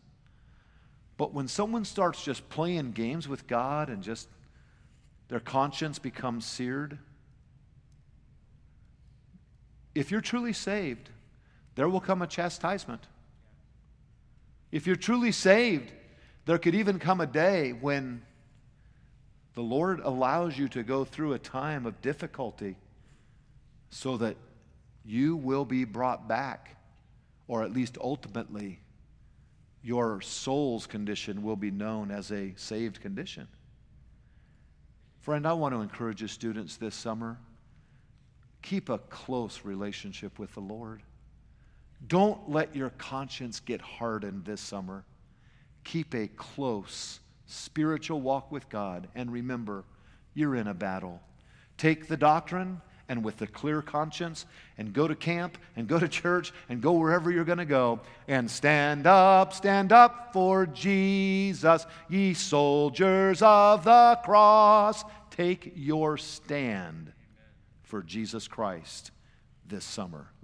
But 1.17 1.35
when 1.35 1.49
someone 1.49 1.85
starts 1.85 2.23
just 2.23 2.49
playing 2.49 2.93
games 2.93 3.27
with 3.27 3.49
God 3.49 3.89
and 3.89 4.01
just 4.01 4.29
their 5.27 5.41
conscience 5.41 5.99
becomes 5.99 6.47
seared, 6.47 6.99
if 9.93 10.13
you're 10.13 10.21
truly 10.21 10.53
saved, 10.53 11.11
there 11.75 11.89
will 11.89 12.01
come 12.01 12.23
a 12.23 12.29
chastisement. 12.29 13.09
If 14.75 14.89
you're 14.89 14.97
truly 14.97 15.31
saved, 15.31 15.93
there 16.47 16.59
could 16.59 16.75
even 16.75 16.99
come 16.99 17.21
a 17.21 17.29
day 17.29 17.71
when 17.71 18.23
the 19.55 19.61
Lord 19.61 20.01
allows 20.01 20.59
you 20.59 20.67
to 20.71 20.83
go 20.83 21.05
through 21.05 21.35
a 21.35 21.39
time 21.39 21.87
of 21.87 22.03
difficulty 22.03 22.75
so 23.91 24.17
that 24.17 24.37
you 25.05 25.37
will 25.37 25.65
be 25.65 25.85
brought 25.85 26.27
back, 26.27 26.77
or 27.47 27.63
at 27.63 27.73
least 27.73 27.99
ultimately, 28.01 28.81
your 29.81 30.21
soul's 30.21 30.89
condition 30.89 31.45
will 31.45 31.55
be 31.55 31.71
known 31.71 32.11
as 32.11 32.33
a 32.33 32.53
saved 32.57 33.01
condition. 33.01 33.47
Friend, 35.21 35.47
I 35.47 35.53
want 35.53 35.73
to 35.77 35.83
encourage 35.83 36.21
you, 36.21 36.27
students, 36.27 36.79
this 36.79 36.97
summer 36.97 37.39
keep 38.61 38.89
a 38.89 38.99
close 38.99 39.61
relationship 39.63 40.41
with 40.41 40.53
the 40.55 40.61
Lord. 40.61 41.05
Don't 42.07 42.51
let 42.51 42.75
your 42.75 42.91
conscience 42.91 43.61
get 43.61 43.81
hardened 43.81 44.45
this 44.45 44.61
summer. 44.61 45.05
Keep 45.85 46.15
a 46.15 46.29
close 46.29 47.21
spiritual 47.47 48.21
walk 48.21 48.51
with 48.51 48.69
God. 48.69 49.09
And 49.15 49.33
remember, 49.33 49.85
you're 50.35 50.57
in 50.57 50.67
a 50.67 50.75
battle. 50.75 51.21
Take 51.77 52.09
the 52.09 52.17
doctrine 52.17 52.81
and 53.09 53.23
with 53.23 53.41
a 53.43 53.47
clear 53.47 53.83
conscience 53.83 54.47
and 54.79 54.93
go 54.93 55.07
to 55.07 55.15
camp 55.15 55.59
and 55.77 55.87
go 55.87 55.99
to 55.99 56.09
church 56.09 56.53
and 56.69 56.81
go 56.81 56.93
wherever 56.93 57.31
you're 57.31 57.45
going 57.45 57.59
to 57.59 57.65
go 57.65 58.01
and 58.29 58.51
stand 58.51 59.07
up, 59.07 59.53
stand 59.53 59.93
up 59.93 60.33
for 60.33 60.67
Jesus, 60.67 61.87
ye 62.09 62.35
soldiers 62.35 63.43
of 63.43 63.85
the 63.85 64.19
cross. 64.25 65.05
Take 65.31 65.73
your 65.77 66.17
stand 66.17 67.13
for 67.83 68.03
Jesus 68.03 68.49
Christ 68.49 69.11
this 69.67 69.85
summer. 69.85 70.35